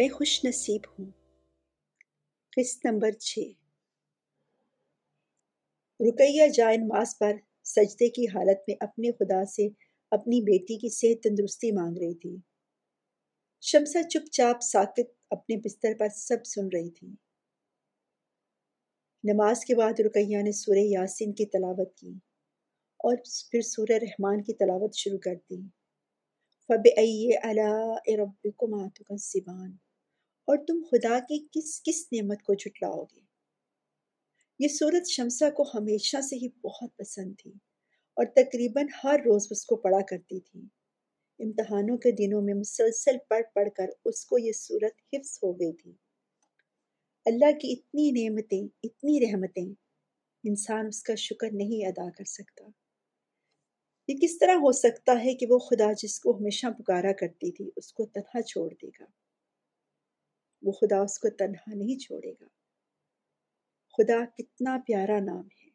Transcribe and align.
میں 0.00 0.08
خوش 0.08 0.44
نصیب 0.44 0.80
ہوں۔ 0.98 1.10
قسط 2.56 2.86
نمبر 2.86 3.10
چھ۔ 3.10 3.38
رکیہ 6.00 6.46
جائن 6.48 6.88
ماس 6.88 7.18
پر 7.18 7.32
سجدے 7.64 8.08
کی 8.10 8.24
حالت 8.24 8.58
میں 8.68 8.76
اپنے 8.80 9.12
خدا 9.12 9.44
سے 9.44 9.68
اپنی 10.10 10.40
بیٹی 10.40 10.78
کی 10.78 10.88
صحت 10.88 11.22
تندرستی 11.22 11.72
مانگ 11.72 11.96
رہی 11.96 12.14
تھی۔ 12.14 12.36
شمسا 13.60 14.02
چپ 14.02 14.30
چاپ 14.32 14.60
ساکت 14.62 15.10
اپنے 15.30 15.56
بستر 15.56 15.92
پر 15.98 16.08
سب 16.08 16.46
سن 16.46 16.68
رہی 16.72 16.90
تھی۔ 16.90 17.08
نماز 19.24 19.64
کے 19.64 19.74
بعد 19.74 20.00
رکیہ 20.00 20.42
نے 20.42 20.52
سورہ 20.52 20.78
یاسین 20.78 21.32
کی 21.32 21.46
تلاوت 21.46 21.96
کی 21.96 22.10
اور 22.96 23.16
پھر 23.50 23.60
سورہ 23.60 23.98
رحمان 24.02 24.42
کی 24.42 24.54
تلاوت 24.54 24.94
شروع 24.94 25.18
کر 25.18 25.34
دی۔ 25.34 25.80
فب 26.68 27.00
رب 28.18 28.46
کو 28.56 28.66
ماتو 28.66 29.04
کا 29.04 29.16
اور 30.50 30.58
تم 30.58 30.82
خدا 30.90 31.18
کی 31.18 31.46
کس 31.52 31.82
کس 31.82 32.08
نعمت 32.12 32.42
کو 32.42 32.54
جھٹلاؤ 32.54 33.04
گے؟ 33.04 33.20
یہ 34.58 34.68
صورت 34.68 35.08
شمسہ 35.08 35.50
کو 35.50 35.62
ہمیشہ 35.74 36.20
سے 36.20 36.36
ہی 36.36 36.48
بہت 36.48 36.96
پسند 36.96 37.34
تھی 37.38 37.50
اور 38.14 38.26
تقریباً 38.26 38.86
ہر 39.04 39.20
روز 39.26 39.46
اس 39.50 39.66
کو 39.66 39.76
پڑھا 39.76 40.00
کرتی 40.00 40.40
تھی۔ 40.40 40.60
امتحانوں 41.38 41.96
کے 41.96 42.10
دنوں 42.10 42.42
میں 42.42 42.54
مسلسل 42.54 43.16
پڑھ 43.28 43.54
پڑھ 43.54 43.68
کر 43.76 43.86
اس 44.04 44.26
کو 44.26 44.38
یہ 44.38 44.52
صورت 44.52 44.92
حفظ 45.12 45.38
ہو 45.42 45.60
گئی 45.60 45.72
تھی۔ 45.72 45.92
اللہ 47.24 47.58
کی 47.58 47.72
اتنی 47.72 48.10
نعمتیں، 48.10 48.68
اتنی 48.82 49.26
رحمتیں، 49.26 49.74
انسان 50.44 50.86
اس 50.86 51.02
کا 51.02 51.14
شکر 51.14 51.48
نہیں 51.52 51.86
ادا 51.86 52.10
کر 52.10 52.24
سکتا۔ 52.24 52.64
یہ 54.08 54.14
کس 54.22 54.38
طرح 54.38 54.52
ہو 54.52 54.72
سکتا 54.72 55.24
ہے 55.24 55.34
کہ 55.34 55.46
وہ 55.50 55.58
خدا 55.58 55.92
جس 55.92 56.20
کو 56.20 56.36
ہمیشہ 56.36 56.66
پکارا 56.78 57.12
کرتی 57.12 57.52
تھی، 57.52 57.70
اس 57.76 57.92
کو 57.92 58.06
تنہا 58.06 58.42
چھوڑ 58.42 58.74
دے 58.82 58.88
گا؟ 58.88 59.04
وہ 60.62 60.72
خدا 60.72 61.00
اس 61.00 61.18
کو 61.18 61.28
تنہا 61.30 61.74
نہیں 61.74 61.98
چھوڑے 61.98 62.32
گا۔ 62.32 62.48
خدا 63.96 64.24
کتنا 64.38 64.78
پیارا 64.86 65.18
نام 65.20 65.46
ہے 65.46 65.68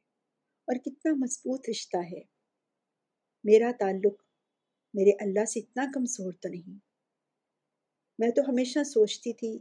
اور 0.67 0.75
کتنا 0.75 1.14
مضبوط 1.14 1.69
رشتہ 1.69 1.97
ہے۔ 1.97 2.22
میرا 3.44 3.72
تعلق 3.80 4.23
میرے 4.94 5.11
اللہ 5.11 5.45
سے 5.45 5.59
اتنا 5.59 5.86
کمزور 5.94 6.33
تو 6.33 6.50
نہیں۔ 6.50 6.80
میں 8.19 8.30
تو 8.30 8.41
ہمیشہ 8.41 8.83
سوچتی 8.83 9.33
تھی 9.33 9.59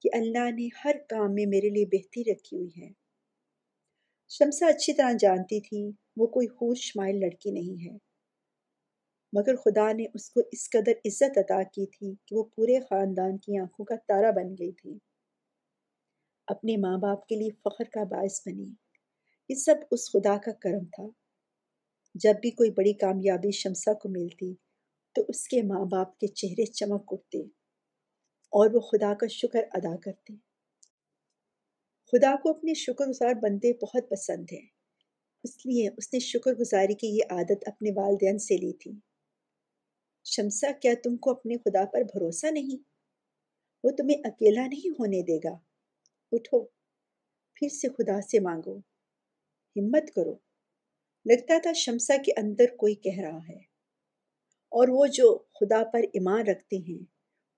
کہ 0.00 0.08
اللہ 0.12 0.50
نے 0.50 0.68
ہر 0.84 0.96
کام 1.08 1.34
میں 1.34 1.46
میرے 1.46 1.68
لیے 1.68 1.84
بہتری 1.86 2.32
رکھی 2.32 2.56
ہوئی 2.56 2.82
ہے۔ 2.82 2.92
شمسہ 4.28 4.64
اچھی 4.64 4.92
طرح 4.92 5.12
جانتی 5.18 5.60
تھی 5.60 5.92
وہ 6.16 6.26
کوئی 6.26 6.46
خور 6.46 6.74
شمائل 6.74 7.20
لڑکی 7.20 7.50
نہیں 7.50 7.90
ہے۔ 7.90 8.09
مگر 9.32 9.56
خدا 9.56 9.92
نے 9.92 10.04
اس 10.14 10.30
کو 10.30 10.40
اس 10.52 10.70
قدر 10.70 10.92
عزت 11.04 11.38
عطا 11.38 11.62
کی 11.62 11.86
تھی 11.86 12.14
کہ 12.26 12.36
وہ 12.36 12.44
پورے 12.44 12.80
خاندان 12.80 13.38
کی 13.38 13.58
آنکھوں 13.58 13.84
کا 13.84 13.94
تارا 13.96 14.30
بن 14.30 14.52
گئی 14.52 14.72
تھی۔ 14.72 14.98
اپنے 16.46 16.76
ماں 16.76 16.98
باپ 16.98 17.26
کے 17.26 17.36
لیے 17.36 17.50
فخر 17.50 17.84
کا 17.84 18.04
باعث 18.04 18.40
بنی۔ 18.46 18.66
یہ 19.48 19.54
سب 19.54 19.74
اس 19.90 20.12
خدا 20.12 20.36
کا 20.36 20.52
کرم 20.52 20.84
تھا۔ 20.84 21.04
جب 22.14 22.34
بھی 22.40 22.50
کوئی 22.50 22.70
بڑی 22.70 22.92
کامیابی 22.92 23.50
شمسہ 23.50 23.94
کو 23.94 24.08
ملتی 24.08 24.54
تو 25.14 25.22
اس 25.28 25.48
کے 25.48 25.62
ماں 25.62 25.84
باپ 25.84 26.18
کے 26.18 26.26
چہرے 26.26 26.64
چمک 26.64 27.02
اٹھتے 27.06 27.38
اور 28.52 28.70
وہ 28.74 28.80
خدا 28.80 29.14
کا 29.14 29.26
شکر 29.26 29.60
ادا 29.72 29.96
کرتے۔ 29.96 30.34
خدا 32.12 32.36
کو 32.42 32.50
اپنے 32.50 32.74
شکر 32.74 33.06
گزار 33.06 33.34
بندے 33.34 33.72
بہت 33.72 34.10
پسند 34.10 34.44
ہیں، 34.52 34.66
اس 35.44 35.66
لیے 35.66 35.88
اس 35.98 36.12
نے 36.12 36.18
شکر 36.18 36.52
گزاری 36.52 36.94
کی 36.94 37.06
یہ 37.06 37.22
عادت 37.30 37.64
اپنے 37.66 37.90
والدین 37.96 38.38
سے 38.38 38.56
لی 38.56 38.72
تھی۔ 38.72 39.09
شمسا، 40.24 40.72
کیا 40.72 40.94
تم 41.04 41.16
کو 41.16 41.30
اپنے 41.30 41.56
خدا 41.56 41.84
پر 41.84 42.00
بھروسہ 42.00 42.46
نہیں؟ 42.46 42.82
وہ 43.84 43.90
تمہیں 43.90 44.16
اکیلا 44.24 44.66
نہیں 44.66 44.90
ہونے 44.90 45.22
دے 45.22 45.36
گا۔ 45.36 45.58
اٹھو، 46.32 46.64
پھر 47.54 47.68
سے 47.68 47.88
خدا 47.88 48.20
سے 48.20 48.40
مانگو۔ 48.40 48.78
ہمت 49.76 50.14
کرو۔ 50.14 50.32
لگتا 51.24 51.58
تھا 51.62 51.72
شمسا 51.72 52.16
کے 52.16 52.32
اندر 52.32 52.76
کوئی 52.76 52.94
کہہ 52.94 53.20
رہا 53.20 53.38
ہے۔ 53.48 53.58
اور 54.68 54.88
وہ 54.88 55.06
جو 55.06 55.38
خدا 55.38 55.90
پر 55.92 55.98
ایمان 55.98 56.46
رکھتے 56.46 56.76
ہیں، 56.76 57.04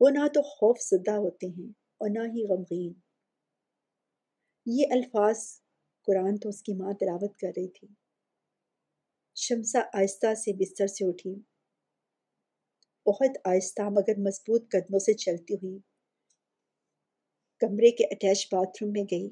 وہ 0.01 0.11
نہ 0.11 0.29
تو 0.35 0.43
خوف 0.43 0.81
زدہ 0.81 1.11
ہوتے 1.11 1.47
ہیں 1.47 1.69
اور 1.71 2.09
نہ 2.11 2.19
ہی 2.19 2.45
غمگین۔ 2.45 2.93
یہ 4.67 4.87
الفاظ 4.91 5.39
قرآن 6.07 6.37
تو 6.37 6.49
اس 6.49 6.63
کی 6.63 6.75
ماں 6.75 6.93
تلاوت 6.93 7.37
کر 7.37 7.49
رہی 7.49 7.69
تھی۔ 7.69 7.89
شمسا 9.35 9.81
آہستہ 9.93 10.35
سے 10.35 10.53
بستر 10.53 10.87
سے 10.87 11.09
اٹھی۔ 11.09 11.52
بہت 13.07 13.39
آہستہ 13.45 13.83
مگر 13.83 14.19
مضبوط 14.19 14.63
قدموں 14.71 14.99
سے 14.99 15.13
چلتی 15.15 15.55
ہوئی 15.55 15.79
کمرے 17.61 17.91
کے 17.91 18.05
اٹیچ 18.05 18.47
باتھ 18.53 18.83
روم 18.83 18.93
میں 18.93 19.03
گئی۔ 19.11 19.29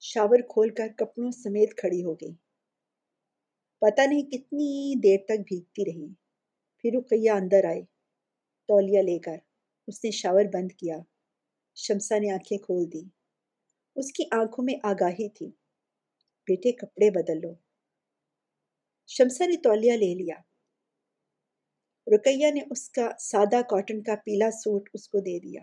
شاور 0.00 0.40
کھول 0.48 0.68
کر 0.74 0.88
کپڑوں 0.96 1.30
سمیت 1.30 1.76
کھڑی 1.76 2.04
ہو 2.04 2.14
گئی۔ 2.14 2.32
پتہ 3.82 4.00
نہیں 4.00 4.30
کتنی 4.30 4.70
دیر 5.02 5.18
تک 5.24 5.40
بھیگتی 5.48 5.84
رہی۔ 5.84 6.08
پھر 6.78 6.90
رقیہ 6.98 7.30
اندر 7.30 7.64
آئے 7.64 7.82
تولیا 8.68 9.02
لے 9.02 9.18
کر۔ 9.18 9.38
اس 9.88 10.04
نے 10.04 10.10
شاور 10.10 10.44
بند 10.44 10.72
کیا۔ 10.72 10.98
شمسا 11.76 12.18
نے 12.18 12.30
آنکھیں 12.30 12.58
کھول 12.58 12.84
دی 12.92 13.02
اس 13.96 14.12
کی 14.12 14.24
آنکھوں 14.30 14.64
میں 14.64 14.74
آگاہی 14.82 15.28
تھی۔ 15.28 15.46
بیٹے، 16.46 16.72
کپڑے 16.72 17.10
بدل 17.10 17.40
لو۔ 17.40 17.52
شمسا 19.06 19.46
نے 19.46 19.56
تولیا 19.56 19.96
لے 19.96 20.14
لیا۔ 20.14 20.34
رکیہ 22.14 22.46
نے 22.54 22.60
اس 22.70 22.90
کا 22.90 23.10
سادہ 23.20 23.60
کاٹن 23.62 24.02
کا 24.02 24.14
پیلا 24.24 24.50
سوٹ 24.50 24.90
اس 24.94 25.08
کو 25.08 25.18
دے 25.20 25.38
دیا۔ 25.38 25.62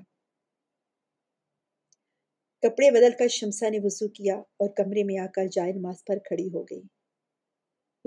کپڑے 2.62 2.92
بدل 2.92 3.12
کر 3.20 3.28
شمسا 3.28 3.70
نے 3.70 3.80
وضو 3.84 4.08
کیا 4.08 4.36
اور 4.36 4.70
کمرے 4.70 5.04
میں 5.04 5.18
آ 5.18 5.26
کر 5.26 5.46
جائن 5.52 5.82
ماس 5.82 6.06
پر 6.06 6.18
کھڑی 6.18 6.48
ہو 6.48 6.64
گئی۔ 6.64 6.82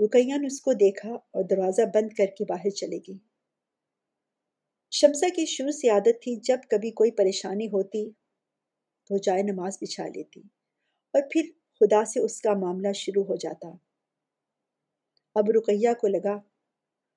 رکیہ 0.05 0.37
نے 0.37 0.47
اس 0.47 0.61
کو 0.61 0.73
دیکھا 0.73 1.09
اور 1.09 1.45
دروازہ 1.45 1.83
بند 1.83 2.09
کر 2.19 2.27
کے 2.27 2.45
باہر 2.45 2.71
چلے 2.71 2.99
گئی 2.99 3.19
شمسا 4.91 5.29
کی 5.29 5.45
شروع 5.47 5.71
سے 5.71 5.89
عادت 5.89 6.23
تھی، 6.23 6.37
جب 6.37 6.59
کبھی 6.71 6.91
کوئی 6.91 7.11
پریشانی 7.11 7.67
ہوتی 7.67 8.11
تو 9.07 9.17
جائے 9.17 9.43
نماز 9.43 9.79
بچھا 9.81 10.07
لیتی 10.07 10.41
اور 11.15 11.23
پھر 11.23 11.51
خدا 11.81 12.05
سے 12.05 12.21
اس 12.21 12.41
کا 12.41 12.55
معاملہ 12.55 12.93
شروع 12.93 13.25
ہو 13.25 13.37
جاتا۔ 13.37 13.69
اب 15.35 15.51
رقیہ 15.51 15.89
کو 16.01 16.07
لگا 16.07 16.37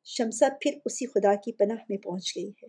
شمسا 0.06 0.48
پھر 0.62 0.72
اسی 0.86 1.06
خدا 1.06 1.36
کی 1.36 1.52
پناہ 1.52 1.84
میں 1.90 1.98
پہنچ 1.98 2.38
گئی 2.38 2.50
ہے۔ 2.50 2.68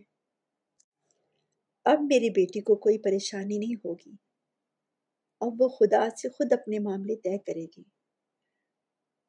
اب 1.85 1.99
میری 2.03 2.31
بیٹی 2.31 2.61
کو 2.61 2.75
کوئی 2.75 2.99
پریشانی 2.99 3.59
نہیں 3.59 3.75
ہوگی۔ 3.75 4.13
اب 5.41 5.63
وہ 5.63 5.69
خدا 5.69 6.09
سے 6.23 6.29
خود 6.29 6.53
اپنے 6.53 6.79
معاملے 6.79 7.17
طے 7.17 7.39
کرے 7.39 7.65
گی۔ 7.65 7.83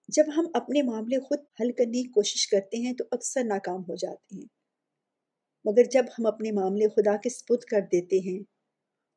جب 0.07 0.23
ہم 0.37 0.45
اپنے 0.53 0.81
معاملے 0.81 1.19
خود 1.19 1.39
حل 1.61 1.71
کرنے 1.71 2.03
کی 2.03 2.09
کوشش 2.09 2.47
کرتے 2.47 2.77
ہیں 2.77 2.93
تو 2.93 3.03
اکثر 3.11 3.43
ناکام 3.43 3.81
ہو 3.81 3.95
جاتے 3.95 4.35
ہیں۔ 4.35 4.45
مگر 5.65 5.83
جب 5.83 6.03
ہم 6.19 6.25
اپنے 6.25 6.51
معاملے 6.51 6.87
خدا 6.87 7.17
کے 7.17 7.29
سپرد 7.29 7.59
کر 7.59 7.79
دیتے 7.91 8.19
ہیں، 8.19 8.43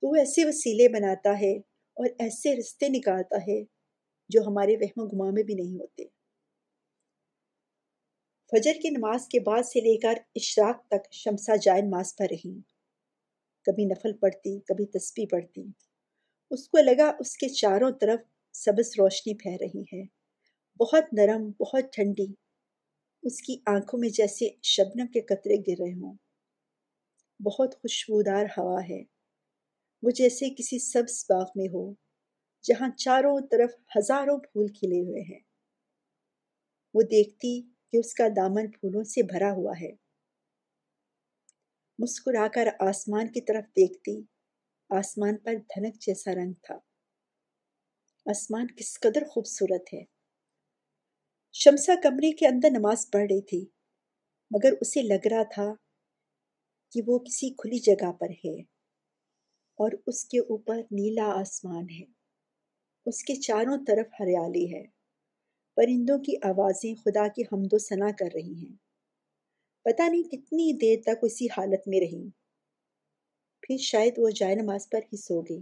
تو 0.01 0.09
وہ 0.09 0.15
ایسے 0.17 0.45
وسیلے 0.45 0.89
بناتا 0.89 1.41
ہے 1.41 1.57
اور 1.97 2.07
ایسے 2.19 2.57
رستے 2.57 2.89
نکالتا 2.89 3.37
ہے 3.37 3.65
جو 4.29 4.41
ہمارے 4.43 4.77
وہم 4.77 5.03
و 5.03 5.07
گما 5.07 5.31
میں 5.31 5.43
بھی 5.43 5.55
نہیں 5.55 5.81
ہوتے۔ 5.81 6.16
فجر 8.51 8.73
کی 8.83 8.91
نماز 8.91 9.29
کے 9.29 9.41
بعد 9.41 9.63
سے 9.63 9.81
لے 9.81 9.99
کر 9.99 10.15
اشراق 10.35 10.87
تک 10.87 11.13
شمسا 11.13 11.57
جائن 11.57 11.91
ماس 11.91 12.17
پر 12.17 12.27
رہی۔ 12.31 12.61
کبھی 13.65 13.85
نفل 13.85 14.13
پڑتی 14.13 14.61
کبھی 14.61 14.87
تسبیح 14.87 15.27
پڑتی 15.31 15.65
اس 16.51 16.69
کو 16.69 16.79
لگا 16.79 17.13
اس 17.21 17.37
کے 17.37 17.49
چاروں 17.49 17.91
طرف 18.01 18.21
سبز 18.53 18.93
روشنی 18.99 19.35
پھیل 19.35 19.57
رہی 19.61 19.83
ہے۔ 19.83 20.05
بہت 20.81 21.05
نرم، 21.13 21.51
بہت 21.61 21.85
ٹھنڈی۔ 21.93 22.27
اس 23.23 23.43
کی 23.43 23.61
آنکھوں 23.67 24.01
میں 24.01 24.09
جیسے 24.09 24.49
شبنم 24.63 25.07
کے 25.07 25.21
قطرے 25.21 25.57
گر 25.57 25.83
رہے 25.83 25.93
ہوں۔ 25.93 26.15
بہت 27.41 27.75
خوشبودار 27.75 28.45
ہوا 28.59 28.81
ہے۔ 28.89 29.03
وہ 30.03 30.11
جیسے 30.11 30.51
کسی 30.51 30.79
سبز 30.79 31.25
باغ 31.29 31.47
میں 31.57 31.69
ہو، 31.69 31.93
جہاں 32.63 32.89
چاروں 32.97 33.41
طرف 33.51 33.71
ہزاروں 33.99 34.39
پھول 34.39 34.67
کھلے 34.69 35.01
ہوئے 35.01 35.23
ہیں۔ 35.23 35.41
وہ 36.95 37.03
دیکھتی 37.03 37.76
کہ 37.97 38.01
اس 38.01 38.15
کا 38.15 38.29
دامن 38.37 38.71
پھولوں 38.71 39.05
سے 39.05 39.23
بھرا 39.23 39.53
ہوا 39.53 39.73
ہے۔ 39.81 39.91
مسکرا 41.99 42.49
کر 42.49 42.69
آسمان 42.81 43.33
کی 43.33 43.41
طرف 43.41 43.65
دیکھتی، 43.69 44.23
آسمان 44.91 45.37
پر 45.37 45.55
دھنک 45.55 45.95
جیسا 46.01 46.31
رنگ 46.35 46.53
تھا۔ 46.63 46.75
آسمان 48.27 48.67
کس 48.67 49.01
قدر 49.01 49.25
خوبصورت 49.25 49.95
ہے۔ 49.95 50.05
شمسا 51.53 51.93
کمرے 52.03 52.33
کے 52.33 52.47
اندر 52.47 52.69
نماز 52.71 53.11
پڑھ 53.11 53.23
رہی 53.23 53.43
تھی، 53.43 53.67
مگر 54.51 54.73
اسے 54.81 55.03
لگ 55.03 55.27
رہا 55.27 55.43
تھا 55.43 55.75
کہ 56.93 57.01
وہ 57.07 57.19
کسی 57.19 57.51
کھلی 57.51 57.79
جگہ 57.79 58.13
پر 58.13 58.31
ہے 58.31 58.61
اور 59.75 59.91
اس 60.07 60.25
کے 60.25 60.39
اوپر 60.39 60.77
نیلا 60.77 61.41
آسمان 61.41 61.91
ہے۔ 61.91 62.05
اس 63.07 63.23
کے 63.23 63.35
چاروں 63.35 63.85
طرف 63.87 64.07
ہریالی 64.21 64.75
ہے۔ 64.75 64.96
پرندوں 65.77 66.19
کی 66.19 66.37
آوازیں 66.43 66.95
خدا 66.95 67.29
کی 67.29 67.43
حمد 67.43 67.73
و 67.73 67.79
ثنا 67.79 68.11
کر 68.19 68.29
رہی 68.35 68.55
ہیں۔ 68.55 68.77
پتہ 69.85 70.03
نہیں 70.03 70.23
کتنی 70.23 70.73
دیر 70.73 70.99
تک 71.03 71.19
اسی 71.23 71.47
حالت 71.47 71.89
میں 71.89 72.01
رہی۔ 72.01 72.31
پھر 73.63 73.77
شاید 73.77 74.15
وہ 74.17 74.31
جائے 74.31 74.55
نماز 74.55 74.89
پر 74.91 74.99
ہی 74.99 75.17
سو 75.17 75.41
گئی۔ 75.41 75.61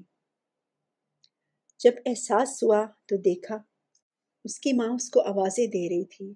جب 1.81 1.93
احساس 2.07 2.63
ہوا 2.63 2.87
تو 3.07 3.17
دیکھا 3.17 3.59
اس 4.45 4.61
کی 4.61 4.73
ماں 4.73 4.89
اس 4.89 5.11
کو 5.11 5.21
آوازیں 5.21 5.67
دے 5.67 5.89
رہی 5.89 6.05
تھی۔ 6.05 6.35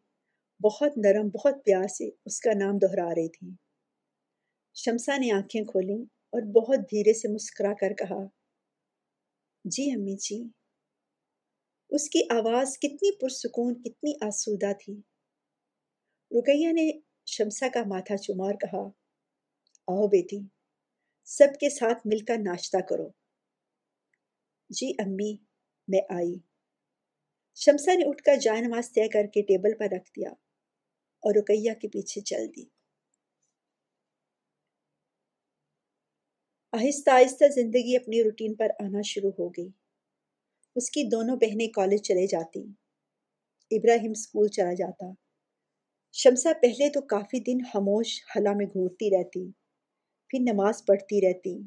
بہت 0.61 0.99
نرم، 0.99 1.29
بہت 1.29 1.55
پیار 1.65 1.89
سے 1.89 2.11
اس 2.27 2.41
کا 2.41 2.51
نام 2.59 2.79
دہرا 2.79 3.09
رہی 3.15 3.29
تھی۔ 3.29 3.51
شمسا 4.75 5.17
نے 5.17 5.31
آنکھیں 5.31 5.65
کھولیں 5.65 6.03
اور 6.33 6.43
بہت 6.43 6.79
دھیرے 6.79 7.13
سے 7.13 7.29
مسکرا 7.29 7.73
کر 7.75 7.93
کہا 7.93 8.25
جی 9.65 9.91
امی 9.91 10.17
جی 10.17 10.43
اس 11.91 12.11
کی 12.11 12.21
آواز 12.31 12.79
کتنی 12.79 13.17
پرسکون، 13.17 13.83
کتنی 13.83 14.13
آسودہ 14.21 14.73
تھی۔ 14.73 15.01
رکیہ 16.31 16.73
نے 16.73 16.91
شمسا 17.27 17.69
کا 17.75 17.81
ماتھا 17.81 18.17
چما 18.17 18.45
اور 18.45 18.55
کہا، 18.55 18.83
آؤ 19.87 20.07
بیٹی، 20.07 20.41
سب 21.25 21.49
کے 21.61 21.71
ساتھ 21.71 22.07
مل 22.07 22.25
کر 22.25 22.37
ناشتہ 22.39 22.77
کرو۔ 22.77 23.09
جی 24.71 24.93
امی، 24.99 25.37
میں 25.89 26.01
آئی۔ 26.09 26.35
شمسا 27.55 27.95
نے 27.95 28.05
اٹھ 28.09 28.23
کر 28.23 28.37
جائے 28.37 28.61
نماز 28.61 28.89
طے 28.93 29.09
کر 29.09 29.27
کے 29.35 29.43
ٹیبل 29.43 29.79
پر 29.79 29.87
رکھ 29.97 30.11
دیا 30.11 30.31
اور 31.23 31.35
رکیہ 31.35 31.73
کے 31.81 31.89
پیچھے 31.89 32.21
چل 32.21 32.47
دی۔ 32.57 32.65
آہستہ 36.73 37.11
آہستہ 37.11 37.45
زندگی 37.55 37.97
اپنی 37.97 38.23
روٹین 38.23 38.55
پر 38.55 38.67
آنا 38.81 39.03
شروع 39.05 39.31
ہو 39.39 39.49
گئی۔ 39.49 39.69
اس 40.79 40.91
کی 40.91 41.03
دونوں 41.09 41.37
بہنیں 41.37 41.69
کالج 41.69 42.03
چلے 42.03 42.27
جاتی۔ 42.27 42.61
ابراہیم 43.71 44.11
اسکول 44.11 44.49
چلا 44.49 44.75
جاتا۔ 44.75 45.07
شمسا 46.13 46.53
پہلے 46.63 46.91
تو 46.91 47.01
کافی 47.01 47.41
دن 47.41 47.65
خاموش 47.65 48.23
حلا 48.37 48.53
میں 48.53 48.67
گھورتی 48.67 49.11
رہتی، 49.11 49.53
پھر 50.29 50.39
نماز 50.41 50.85
پڑھتی 50.87 51.21
رہتی۔ 51.21 51.59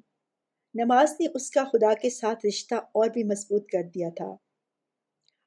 نماز 0.74 1.12
نے 1.19 1.28
اس 1.36 1.52
کا 1.52 1.63
خدا 1.63 1.94
کے 1.94 2.10
ساتھ 2.10 2.46
رشتہ 2.46 2.75
اور 2.75 3.10
بھی 3.10 3.24
مضبوط 3.24 3.69
کر 3.72 3.84
دیا 3.96 4.10
تھا۔ 4.18 4.36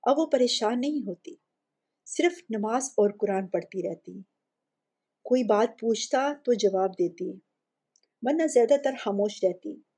اب 0.02 0.18
وہ 0.18 0.26
پریشان 0.26 0.80
نہیں 0.80 1.06
ہوتی، 1.06 1.34
صرف 2.06 2.42
نماز 2.50 2.84
اور 2.96 3.10
قرآن 3.20 3.46
پڑھتی 3.46 3.82
رہتی۔ 3.82 4.22
کوئی 5.22 5.44
بات 5.44 5.80
پوچھتا 5.80 6.32
تو 6.44 6.52
جواب 6.52 6.92
دیتی، 6.92 7.30
ورنہ 8.22 8.46
زیادہ 8.46 8.76
تر 8.84 8.92
خاموش 9.00 9.44
رہتی۔ 9.44 9.93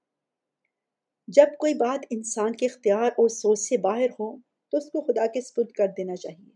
جب 1.29 1.47
کوئی 1.59 1.75
بات 1.75 2.07
انسان 2.11 2.57
کے 2.57 2.67
اختیار 2.67 3.07
اور 3.07 3.29
سوچ 3.29 3.59
سے 3.59 3.77
باہر 3.79 4.11
ہو، 4.11 4.37
تو 4.71 4.77
اس 4.77 4.85
کو 4.85 5.01
خدا 5.01 5.27
کے 5.27 5.41
سپرد 5.41 5.73
کر 5.73 5.87
دینا 5.97 6.17
چاہیے۔ 6.17 6.51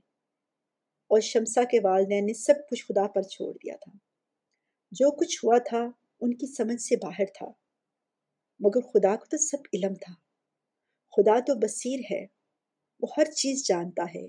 اور 1.09 1.21
شمسا 1.21 1.65
کے 1.65 1.79
والدین 1.81 2.27
نے 2.27 2.35
سب 2.35 2.55
کچھ 2.71 2.87
خدا 2.87 3.07
پر 3.07 3.23
چھوڑ 3.23 3.55
دیا 3.55 3.77
تھا۔ 3.77 3.93
جو 4.91 5.11
کچھ 5.11 5.45
ہوا 5.45 5.59
تھا، 5.59 5.91
ان 6.21 6.35
کی 6.35 6.47
سمجھ 6.47 6.83
سے 6.83 6.97
باہر 6.97 7.25
تھا۔ 7.39 7.47
مگر 8.59 8.81
خدا 8.81 9.17
کو 9.17 9.25
تو 9.25 9.37
سب 9.37 9.57
علم 9.73 9.95
تھا۔ 9.95 10.15
خدا 11.17 11.41
تو 11.41 11.55
بصیر 11.55 12.01
ہے۔ 12.11 12.27
وہ 13.01 13.09
ہر 13.17 13.25
چیز 13.25 13.67
جانتا 13.67 14.05
ہے۔ 14.15 14.27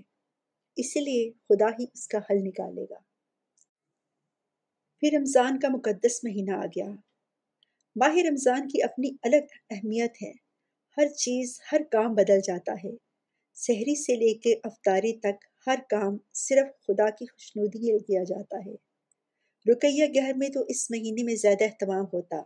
اسی 0.75 0.99
لیے 0.99 1.31
خدا 1.31 1.67
ہی 1.79 1.85
اس 1.93 2.07
کا 2.07 2.17
حل 2.17 2.37
نکالے 2.43 2.83
گا۔ 2.83 2.99
پھر 4.99 5.09
رمضان 5.17 5.59
کا 5.59 5.67
مقدس 5.67 6.23
مہینہ 6.23 6.51
آ 6.51 6.65
گیا۔ 6.65 6.85
ماہ 7.95 8.15
رمضان 8.29 8.67
کی 8.67 8.83
اپنی 8.83 9.09
الگ 9.23 9.45
اہمیت 9.69 10.11
ہے۔ 10.21 10.31
ہر 10.97 11.07
چیز، 11.07 11.59
ہر 11.71 11.81
کام 11.91 12.13
بدل 12.13 12.39
جاتا 12.43 12.73
ہے۔ 12.73 12.91
شہری 13.55 14.03
سے 14.03 14.15
لے 14.15 14.33
کے 14.33 14.53
افطاری 14.63 15.13
تک 15.13 15.45
ہر 15.67 15.75
کام 15.89 16.17
صرف 16.33 16.67
خدا 16.87 17.09
کی 17.09 17.25
خوشنودی 17.25 17.99
کیا 17.99 18.23
جاتا 18.23 18.57
ہے۔ 18.65 18.75
رکیہ 19.71 20.05
گھر 20.13 20.33
میں 20.37 20.49
تو 20.49 20.59
اس 20.67 20.91
مہینے 20.91 21.23
میں 21.23 21.35
زیادہ 21.35 21.63
اہتمام 21.63 22.05
ہوتا۔ 22.13 22.41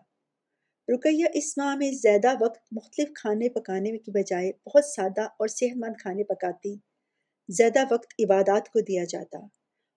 رکیہ 0.88 1.26
اس 1.34 1.58
ماہ 1.58 1.76
میں 1.76 1.92
زیادہ 1.92 2.44
وقت 2.44 2.60
مختلف 2.72 3.10
کھانے 3.16 3.50
پکانے 3.50 3.98
کی 3.98 4.12
بجائے 4.12 4.52
بہت 4.66 4.86
سادہ 4.86 5.22
اور 5.22 5.48
صحت 5.48 5.78
مند 5.78 6.02
کھانے 6.02 6.24
پکاتی۔ 6.24 6.76
زیادہ 7.50 7.84
وقت 7.92 8.14
عبادات 8.20 8.70
کو 8.70 8.80
دیا 8.80 9.04
جاتا۔ 9.10 9.38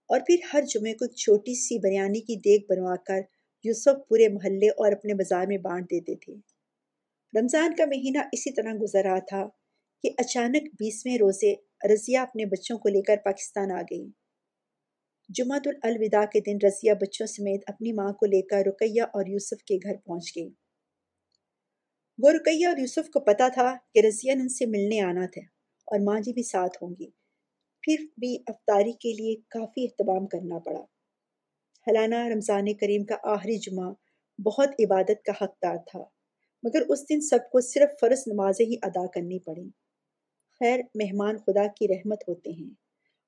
اور 0.08 0.20
پھر 0.26 0.36
ہر 0.52 0.62
جمعے 0.62 0.94
کو 0.94 1.04
ایک 1.04 1.14
چھوٹی 1.14 1.54
سی 1.54 1.78
بریانی 1.78 2.20
کی 2.20 2.36
دیگ 2.36 2.60
بنوا 2.68 2.96
کر 2.96 3.20
یوسف 3.68 4.08
پورے 4.08 4.28
محلے 4.28 4.68
اور 4.68 4.92
اپنے 4.92 5.14
بازار 5.14 5.46
میں 5.46 5.58
بانٹ 5.58 5.90
دیتے 5.90 6.14
تھے۔ 6.14 6.34
رمضان 7.32 7.74
کا 7.74 7.84
مہینہ 7.84 8.18
اسی 8.32 8.52
طرح 8.52 8.72
گزر 8.82 9.02
رہا 9.02 9.18
تھا 9.18 9.48
کہ 10.04 10.10
اچانک 10.18 10.68
بیسویں 10.72 11.16
روزے 11.18 11.54
رضیہ 11.92 12.18
اپنے 12.18 12.44
بچوں 12.44 12.78
کو 12.78 12.88
لے 12.88 13.02
کر 13.02 13.16
پاکستان 13.24 13.72
آ 13.72 13.82
گئی۔ 13.82 14.06
جمعہ 15.28 15.58
الوداع 15.82 16.24
کے 16.24 16.40
دن 16.40 16.66
رضیہ 16.66 16.92
بچوں 17.00 17.26
سمیت 17.26 17.62
اپنی 17.66 17.92
ماں 17.92 18.12
کو 18.12 18.26
لے 18.26 18.42
کر 18.42 18.62
رکیہ 18.66 19.02
اور 19.02 19.26
یوسف 19.26 19.64
کے 19.64 19.76
گھر 19.76 19.96
پہنچ 19.96 20.32
گئی۔ 20.36 20.48
وہ 22.18 22.30
رکیہ 22.30 22.66
اور 22.66 22.76
یوسف 22.76 23.10
کو 23.10 23.20
پتا 23.20 23.48
تھا 23.48 23.74
کہ 23.94 24.06
رضیہ 24.06 24.34
نے 24.34 24.40
ان 24.40 24.48
سے 24.48 24.66
ملنے 24.66 25.00
آنا 25.00 25.26
تھا 25.26 25.40
اور 25.88 26.00
ماں 26.00 26.20
جی 26.20 26.32
بھی 26.32 26.42
ساتھ 26.42 26.82
ہوں 26.82 26.94
گی۔ 27.00 27.10
پھر 27.82 27.96
بھی 28.20 28.38
افطاری 28.46 28.92
کے 28.92 29.12
لیے 29.12 29.34
کافی 29.48 29.84
اہتمام 29.84 30.26
کرنا 30.26 30.58
پڑا۔ 30.58 30.80
حلانہ 31.88 32.14
رمضان 32.28 32.72
کریم 32.74 33.04
کا 33.04 33.16
آخری 33.24 33.56
جمعہ 33.58 33.92
بہت 34.38 34.70
عبادت 34.78 35.24
کا 35.24 35.32
حقدار 35.40 35.76
تھا، 35.86 36.02
مگر 36.62 36.82
اس 36.88 37.08
دن 37.08 37.20
سب 37.20 37.50
کو 37.52 37.60
صرف 37.60 38.00
فرض 38.00 38.22
نمازیں 38.26 38.64
ہی 38.66 38.76
ادا 38.82 39.06
کرنی 39.06 39.38
پڑیں۔ 39.38 39.68
خیر، 40.60 40.80
مہمان 40.94 41.38
خدا 41.38 41.66
کی 41.66 41.88
رحمت 41.88 42.28
ہوتے 42.28 42.50
ہیں، 42.50 42.70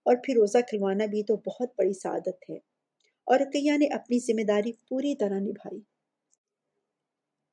اور 0.06 0.16
پھر 0.24 0.34
روزہ 0.34 0.58
کھلوانا 0.68 1.06
بھی 1.06 1.22
تو 1.22 1.36
بہت 1.36 1.70
بڑی 1.78 1.92
سعادت 1.92 2.50
ہے، 2.50 2.56
اور 3.26 3.40
رقیہ 3.40 3.76
نے 3.78 3.86
اپنی 3.94 4.18
ذمہ 4.18 4.44
داری 4.44 4.72
پوری 4.88 5.14
طرح 5.14 5.38
نبھائی۔ 5.38 5.80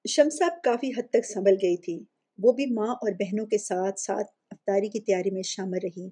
شمس 0.06 0.42
اب 0.42 0.62
کافی 0.64 0.90
حد 0.90 1.10
تک 1.10 1.26
سنبھل 1.26 1.56
گئی 1.62 1.78
تھی۔ 1.78 2.00
وہ 2.40 2.52
بھی 2.52 2.66
ماں 2.66 2.94
اور 2.96 3.12
بہنوں 3.12 3.46
کے 3.46 3.58
ساتھ 3.58 4.00
ساتھ 4.00 4.28
افطاری 4.52 4.90
کی 4.90 5.00
تیاری 5.00 5.32
میں 5.32 5.42
شامل 5.44 5.80
رہی۔ 5.84 6.08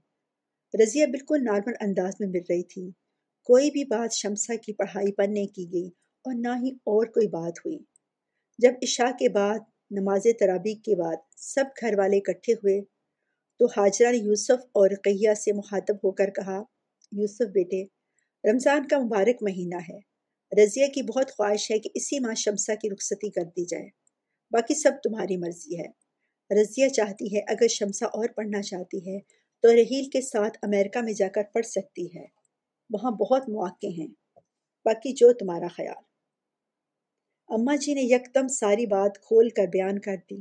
رضیہ 0.73 1.05
بالکل 1.05 1.43
نارمل 1.43 1.73
انداز 1.79 2.13
میں 2.19 2.27
مل 2.27 2.45
رہی 2.49 2.63
تھی۔ 2.63 2.89
کوئی 3.45 3.71
بھی 3.71 3.83
بات 3.83 4.13
شمسا 4.13 4.55
کی 4.55 4.73
پڑھائی 4.73 5.11
پر 5.11 5.27
نہیں 5.27 5.47
کی 5.47 5.73
گئی 5.73 5.87
اور 6.25 6.33
نہ 6.35 6.47
ہی 6.63 6.69
اور 6.69 7.05
کوئی 7.05 7.27
بات 7.27 7.53
ہوئی۔ 7.65 7.77
جب 8.57 8.73
عشاء 8.83 9.11
کے 9.19 9.29
بعد، 9.29 9.59
نماز 9.91 10.27
ترابی 10.39 10.73
کے 10.73 10.95
بعد 10.95 11.15
سب 11.37 11.65
گھر 11.81 11.93
والے 11.97 12.17
اکٹھے 12.17 12.53
ہوئے 12.53 12.81
تو 13.59 13.65
حاجرہ 13.65 14.11
نے 14.11 14.17
یوسف 14.17 14.65
اور 14.71 14.89
رقیہ 14.89 15.33
سے 15.33 15.51
مخاطب 15.51 15.95
ہو 15.95 16.11
کر 16.11 16.29
کہا، 16.29 16.63
یوسف 17.11 17.51
بیٹے، 17.53 17.83
رمضان 18.51 18.87
کا 18.87 18.99
مبارک 18.99 19.43
مہینہ 19.43 19.79
ہے۔ 19.89 19.99
رضیہ 20.63 20.87
کی 20.87 21.01
بہت 21.01 21.31
خواہش 21.31 21.71
ہے 21.71 21.79
کہ 21.79 21.89
اسی 21.93 22.19
ماہ 22.19 22.33
شمسہ 22.33 22.71
کی 22.81 22.89
رخصتی 22.89 23.29
کر 23.29 23.43
دی 23.43 23.65
جائے۔ 23.65 23.89
باقی 24.51 24.75
سب 24.75 24.91
تمہاری 25.03 25.37
مرضی 25.37 25.79
ہے۔ 25.79 25.87
رضیہ 26.61 26.87
چاہتی 26.87 27.35
ہے 27.35 27.41
اگر 27.47 27.67
شمسہ 27.67 28.05
اور 28.05 28.27
پڑھنا 28.35 28.61
چاہتی 28.61 28.97
ہے 28.97 29.19
تو 29.61 29.73
رحیل 29.73 30.09
کے 30.09 30.21
ساتھ 30.21 30.57
امریکہ 30.61 31.01
میں 31.01 31.13
جا 31.13 31.27
کر 31.27 31.41
پڑھ 31.53 31.65
سکتی 31.65 32.05
ہے۔ 32.15 32.34
وہاں 32.93 33.11
بہت 33.11 33.49
مواقع 33.49 33.87
ہیں۔ 33.87 34.07
باقی 34.85 35.13
جو 35.13 35.33
تمہارا 35.33 35.67
خیال۔ 35.67 36.03
اماں 37.49 37.77
جی 37.77 37.93
نے 37.93 38.01
یکدم 38.01 38.47
ساری 38.47 38.85
بات 38.85 39.21
کھول 39.21 39.49
کر 39.49 39.67
بیان 39.67 39.99
کر 39.99 40.15
دی۔ 40.29 40.35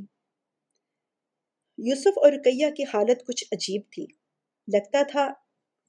یوسف 1.77 2.17
اور 2.17 2.31
رقیہ 2.31 2.67
کی 2.77 2.83
حالت 2.83 3.25
کچھ 3.27 3.43
عجیب 3.51 3.81
تھی۔ 3.91 4.05
لگتا 4.67 5.03
تھا 5.03 5.27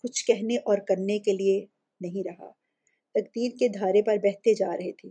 کچھ 0.03 0.27
کہنے 0.27 0.57
اور 0.57 0.79
کرنے 0.79 1.19
کے 1.19 1.33
لیے 1.33 1.67
نہیں 2.01 2.25
رہا۔ 2.25 2.51
تقدیر 3.15 3.51
کے 3.59 3.69
دھارے 3.69 4.03
پر 4.03 4.17
بہتے 4.17 4.55
جا 4.55 4.77
رہے 4.77 4.93
تھے۔ 4.93 5.11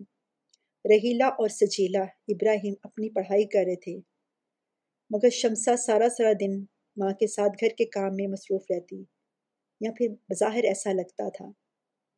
رحیلہ 0.85 1.23
اور 1.23 1.47
سجیلا 1.47 2.01
ابراہیم 2.27 2.73
اپنی 2.83 3.09
پڑھائی 3.09 3.45
کر 3.45 3.63
رہے 3.65 3.75
تھے۔ 3.75 3.97
مگر 5.09 5.29
شمسا 5.29 5.77
سارا 5.77 6.09
سارا 6.09 6.31
دن 6.39 6.59
ماں 6.97 7.13
کے 7.13 7.27
ساتھ 7.27 7.53
گھر 7.61 7.69
کے 7.77 7.85
کام 7.85 8.15
میں 8.15 8.27
مصروف 8.27 8.61
رہتی۔ 8.69 9.14
یا 9.81 9.91
پھر 9.97 10.07
بظاہر 10.29 10.63
ایسا 10.63 10.91
لگتا 10.93 11.29
تھا۔ 11.29 11.45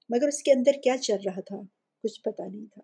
مگر 0.09 0.27
اس 0.27 0.43
کے 0.43 0.51
اندر 0.51 0.71
کیا 0.83 0.97
چل 0.97 1.17
رہا 1.25 1.41
تھا، 1.41 1.57
کچھ 2.03 2.21
پتہ 2.21 2.41
نہیں 2.41 2.65
تھا۔ 2.65 2.81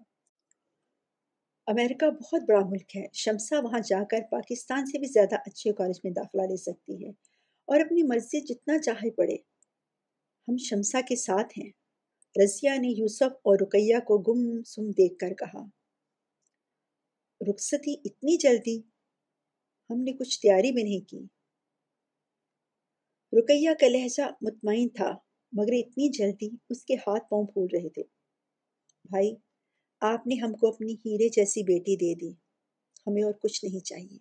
امریکہ 1.67 2.09
بہت 2.09 2.41
بڑا 2.47 2.59
ملک 2.65 2.97
ہے۔ 2.97 3.05
شمسا 3.13 3.59
وہاں 3.59 3.79
جا 3.79 4.03
کر 4.11 4.19
پاکستان 4.31 4.85
سے 4.85 4.99
بھی 4.99 5.07
زیادہ 5.07 5.35
اچھے 5.45 5.73
کالج 5.73 5.99
میں 6.03 6.11
داخلہ 6.11 6.41
لے 6.41 6.57
سکتی 6.57 7.05
ہے 7.05 7.09
اور 7.67 7.79
اپنی 7.79 8.03
مرضی 8.03 8.41
جتنا 8.41 8.77
چاہے 8.79 9.11
پڑے 9.11 9.35
ہم 10.47 10.57
شمسا 10.57 11.01
کے 11.01 11.15
ساتھ 11.15 11.59
ہیں۔ 11.59 11.69
رضیہ 12.43 12.69
نے 12.69 12.87
یوسف 12.87 13.35
اور 13.43 13.57
رقیہ 13.61 13.97
کو 13.97 14.17
گم 14.17 14.63
سم 14.63 14.89
دیکھ 14.91 15.17
کر 15.19 15.33
کہا، 15.33 15.63
رخصتی 17.41 17.93
اتنی 18.05 18.37
جلدی؟ 18.37 18.77
ہم 19.89 19.99
نے 19.99 20.13
کچھ 20.13 20.39
تیاری 20.41 20.71
بھی 20.71 20.83
نہیں 20.83 21.09
کی۔ 21.09 21.19
رقیہ 23.37 23.69
کا 23.79 23.87
لہجہ 23.87 24.21
مطمئن 24.41 24.89
تھا، 24.89 25.11
مگر 25.51 25.73
اتنی 25.73 26.09
جلدی 26.09 26.49
اس 26.69 26.85
کے 26.85 26.93
ہاتھ 26.93 27.23
پاؤں 27.29 27.45
پھول 27.45 27.67
رہے 27.73 27.89
تھے۔ 27.89 28.03
بھائی، 29.09 29.35
آپ 30.01 30.27
نے 30.27 30.35
ہم 30.35 30.53
کو 30.53 30.67
اپنی 30.67 30.93
ہیرے 30.93 31.29
جیسی 31.29 31.63
بیٹی 31.63 31.95
دے 31.95 32.15
دی، 32.15 32.31
ہمیں 33.07 33.23
اور 33.23 33.33
کچھ 33.33 33.65
نہیں 33.65 33.79
چاہیے۔ 33.79 34.17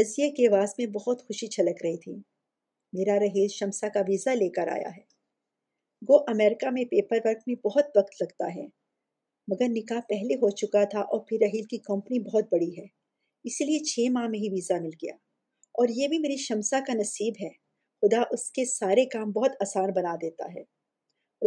رضیہ 0.00 0.30
کے 0.30 0.48
آواز 0.48 0.74
میں 0.78 0.86
بہت 0.86 1.22
خوشی 1.22 1.46
چھلک 1.46 1.82
رہی 1.84 1.96
تھی۔ 1.96 2.12
میرا 2.92 3.18
رہیز 3.20 3.50
شمسا 3.50 3.88
کا 3.88 4.00
ویزا 4.00 4.34
لے 4.34 4.48
کر 4.48 4.68
آیا 4.68 4.88
ہے۔ 4.96 5.02
وہ 6.08 6.18
امریکہ 6.28 6.70
میں 6.70 6.84
پیپر 6.84 7.18
ورک 7.24 7.38
میں 7.46 7.54
بہت 7.54 7.84
وقت 7.96 8.22
لگتا 8.22 8.54
ہے، 8.54 8.66
مگر 9.48 9.66
نکاح 9.68 10.00
پہلے 10.08 10.34
ہو 10.34 10.50
چکا 10.50 10.84
تھا 10.84 11.00
اور 11.00 11.20
پھر 11.20 11.38
رحیل 11.40 11.64
کی 11.64 11.78
کمپنی 11.78 12.18
بہت 12.18 12.44
بڑی 12.52 12.78
ہے۔ 12.78 12.86
اسی 13.44 13.64
لیے 13.64 13.78
چھ 13.78 14.12
ماہ 14.12 14.28
میں 14.28 14.38
ہی 14.38 14.48
ویزا 14.48 14.74
مل 14.80 14.90
گیا۔ 15.02 15.14
اور 15.72 15.88
یہ 15.88 16.08
بھی 16.08 16.18
میری 16.18 16.36
شمسا 16.36 16.80
کا 16.86 16.94
نصیب 16.94 17.34
ہے۔ 17.42 17.63
خدا 18.04 18.22
اس 18.30 18.50
کے 18.50 18.64
سارے 18.64 19.04
کام 19.06 19.30
بہت 19.30 19.50
آسان 19.60 19.92
بنا 19.92 20.16
دیتا 20.16 20.44
ہے۔ 20.54 20.62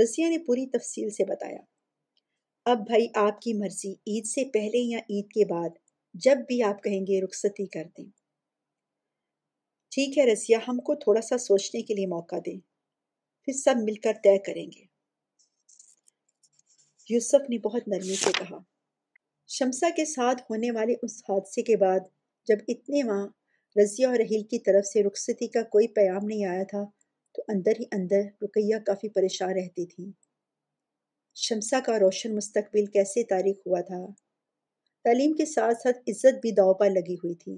رضیہ 0.04 0.28
نے 0.28 0.38
پوری 0.38 0.68
تفصیل 0.68 1.10
سے 1.10 1.26
بتایا۔ 1.26 1.62
اب 2.66 2.78
بھائی 2.78 3.08
آپ 3.16 3.42
کی 3.42 3.54
مرضی 3.54 3.92
عید 3.92 4.26
سے 4.26 4.52
پہلے 4.52 4.78
یا 4.78 5.00
عید 5.00 5.26
کے 5.26 5.46
بعد، 5.46 5.70
جب 6.14 6.38
بھی 6.48 6.64
آپ 6.64 6.84
کہیں 6.84 7.02
گے 7.02 7.26
رخصتی 7.26 7.66
کر 7.66 7.84
دیں۔ 7.98 8.06
ٹھیک 9.90 10.18
ہے 10.18 10.34
رضیہ، 10.34 10.58
ہم 10.68 10.80
کو 10.80 10.96
تھوڑا 10.96 11.22
سا 11.22 11.38
سوچنے 11.38 11.82
کے 11.82 11.94
لیے 11.94 12.08
موقع 12.08 12.36
دیں۔ 12.46 12.60
پھر 13.44 13.54
سب 13.54 13.76
مل 13.84 13.96
کر 13.96 14.14
طے 14.24 14.38
کریں 14.38 14.66
گے۔ 14.66 14.86
یوسف 17.10 17.50
نے 17.50 17.58
بہت 17.58 17.88
نرمی 17.88 18.16
سے 18.16 18.30
کہا۔ 18.40 18.58
شمسا 19.48 19.90
کے 19.90 20.06
ساتھ 20.06 20.42
ہونے 20.50 20.72
والے 20.72 20.94
اس 21.02 21.22
حادثے 21.30 21.62
کے 21.62 21.78
بعد، 21.78 22.00
جب 22.46 22.58
اتنے 22.68 23.04
ماہ 23.04 23.28
رضیہ 23.76 24.08
اور 24.08 24.16
رحیل 24.16 24.44
کی 24.44 24.60
طرف 24.60 24.86
سے 24.88 25.04
رخصتی 25.04 25.48
کا 25.48 25.62
کوئی 25.64 25.88
پیام 25.88 26.26
نہیں 26.26 26.46
آیا 26.46 26.64
تھا، 26.64 26.86
تو 27.36 27.42
اندر 27.48 27.72
ہی 27.80 27.86
اندر 27.92 28.22
رقیہ 28.42 28.76
کافی 28.86 29.10
پریشان 29.10 29.50
رہتی 29.50 29.86
تھی۔ 29.86 30.12
شمسا 31.36 31.80
کا 31.86 32.00
روشن 32.00 32.36
مستقبل 32.36 32.86
کیسے 32.86 33.24
تاریخ 33.24 33.58
ہوا 33.66 33.82
تھا؟ 33.82 34.06
تعلیم 35.04 35.34
کے 35.34 35.46
ساتھ 35.46 35.82
ساتھ 35.82 35.98
عزت 35.98 36.40
بھی 36.42 36.52
داؤ 36.52 36.74
پر 36.74 36.90
لگی 36.90 37.16
ہوئی 37.16 37.36
تھی۔ 37.36 37.56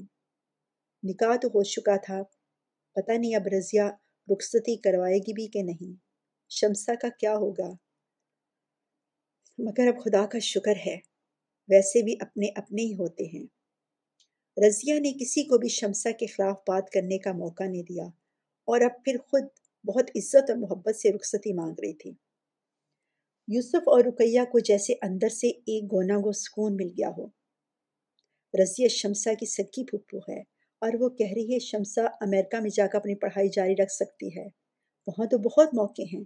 نکاح 1.03 1.35
تو 1.41 1.47
ہو 1.47 1.63
چکا 1.63 1.95
تھا، 1.97 2.23
پتہ 2.95 3.11
نہیں 3.11 3.35
اب 3.35 3.47
رضیہ 3.47 3.81
رخصتی 4.31 4.75
کروائے 4.75 5.17
گی 5.17 5.33
بھی 5.33 5.47
کہ 5.47 5.63
نہیں۔ 5.63 5.95
شمسا 6.49 6.95
کا 6.95 7.07
کیا 7.19 7.35
ہوگا؟ 7.35 7.71
مگر 9.57 9.87
اب 9.87 10.03
خدا 10.03 10.25
کا 10.25 10.39
شکر 10.39 10.73
ہے، 10.85 10.97
ویسے 11.69 12.01
بھی 12.01 12.15
اپنے 12.19 12.47
اپنے 12.55 12.81
ہی 12.81 12.93
ہوتے 12.93 13.23
ہیں۔ 13.23 13.58
رضیہ 14.67 14.99
نے 14.99 15.13
کسی 15.13 15.43
کو 15.43 15.57
بھی 15.57 15.69
شمسا 15.69 16.11
کے 16.11 16.25
خلاف 16.25 16.55
بات 16.67 16.89
کرنے 16.89 17.17
کا 17.17 17.31
موقع 17.31 17.63
نہیں 17.63 17.83
دیا 17.83 18.03
اور 18.67 18.81
اب 18.81 18.91
پھر 19.05 19.17
خود 19.27 19.43
بہت 19.87 20.09
عزت 20.15 20.49
اور 20.49 20.55
محبت 20.55 20.95
سے 20.95 21.11
رخصتی 21.11 21.53
مانگ 21.53 21.75
رہی 21.81 21.93
تھی۔ 21.93 22.13
یوسف 23.47 23.87
اور 23.87 24.03
رقیہ 24.03 24.41
کو 24.51 24.59
جیسے 24.59 24.93
اندر 25.01 25.29
سے 25.29 25.47
ایک 25.47 25.83
گونا 25.83 26.17
گو 26.17 26.31
سکون 26.31 26.75
مل 26.75 26.87
گیا 26.87 27.09
ہو۔ 27.17 27.25
رضیہ 28.53 28.87
شمسا 28.87 29.33
کی 29.33 29.45
سکی 29.45 29.83
پھپھو 29.83 30.17
ہے 30.17 30.39
اور 30.81 30.93
وہ 30.99 31.09
کہہ 31.09 31.33
رہی 31.35 31.53
ہے 31.53 31.59
شمسا 31.59 32.01
امریکہ 32.21 32.59
میں 32.59 32.69
جا 32.69 32.87
کر 32.87 32.97
اپنی 32.97 33.15
پڑھائی 33.15 33.49
جاری 33.49 33.75
رکھ 33.83 33.91
سکتی 33.91 34.37
ہے۔ 34.37 34.47
وہاں 35.07 35.25
تو 35.25 35.37
بہت 35.37 35.73
موقع 35.73 36.01
ہیں۔ 36.13 36.23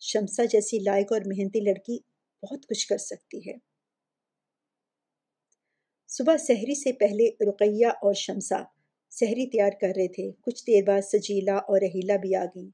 شمسا 0.00 0.44
جیسی 0.44 0.78
لائق 0.78 1.12
اور 1.12 1.20
محنتی 1.26 1.60
لڑکی 1.60 1.98
بہت 2.42 2.66
کچھ 2.66 2.88
کر 2.88 2.98
سکتی 2.98 3.38
ہے۔ 3.38 3.71
صبح 6.14 6.36
سحری 6.36 6.74
سے 6.74 6.92
پہلے 6.92 7.50
رقیہ 7.50 7.86
اور 7.86 8.14
شمسا 8.14 8.56
سحری 9.10 9.46
تیار 9.46 9.70
کر 9.80 9.92
رہے 9.96 10.08
تھے۔ 10.08 10.30
کچھ 10.40 10.64
دیر 10.66 10.82
بعد 10.86 11.00
سجیلا 11.02 11.56
اور 11.56 11.80
رحیلا 11.80 12.16
بھی 12.16 12.34
آ 12.34 12.44
گئیں 12.44 12.68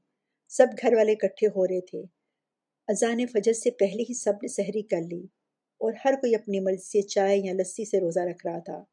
سب 0.49 0.67
گھر 0.81 0.93
والے 0.93 1.11
اکٹھے 1.11 1.47
ہو 1.47 1.67
رہے 1.67 1.81
تھے۔ 1.81 2.01
اذان 2.87 3.25
فجر 3.27 3.53
سے 3.53 3.71
پہلے 3.71 4.03
ہی 4.09 4.13
سب 4.13 4.31
نے 4.31 4.47
سحری 4.47 4.81
کر 4.81 5.01
لی 5.01 5.23
اور 5.81 5.93
ہر 6.05 6.13
کوئی 6.13 6.35
اپنی 6.35 6.59
مرضی 6.59 6.87
سے 6.89 7.01
چائے 7.01 7.37
یا 7.37 7.53
لسی 7.53 7.85
سے 7.85 7.99
روزہ 7.99 8.19
رکھ 8.19 8.47
رہا 8.47 8.59
تھا۔ 8.59 8.83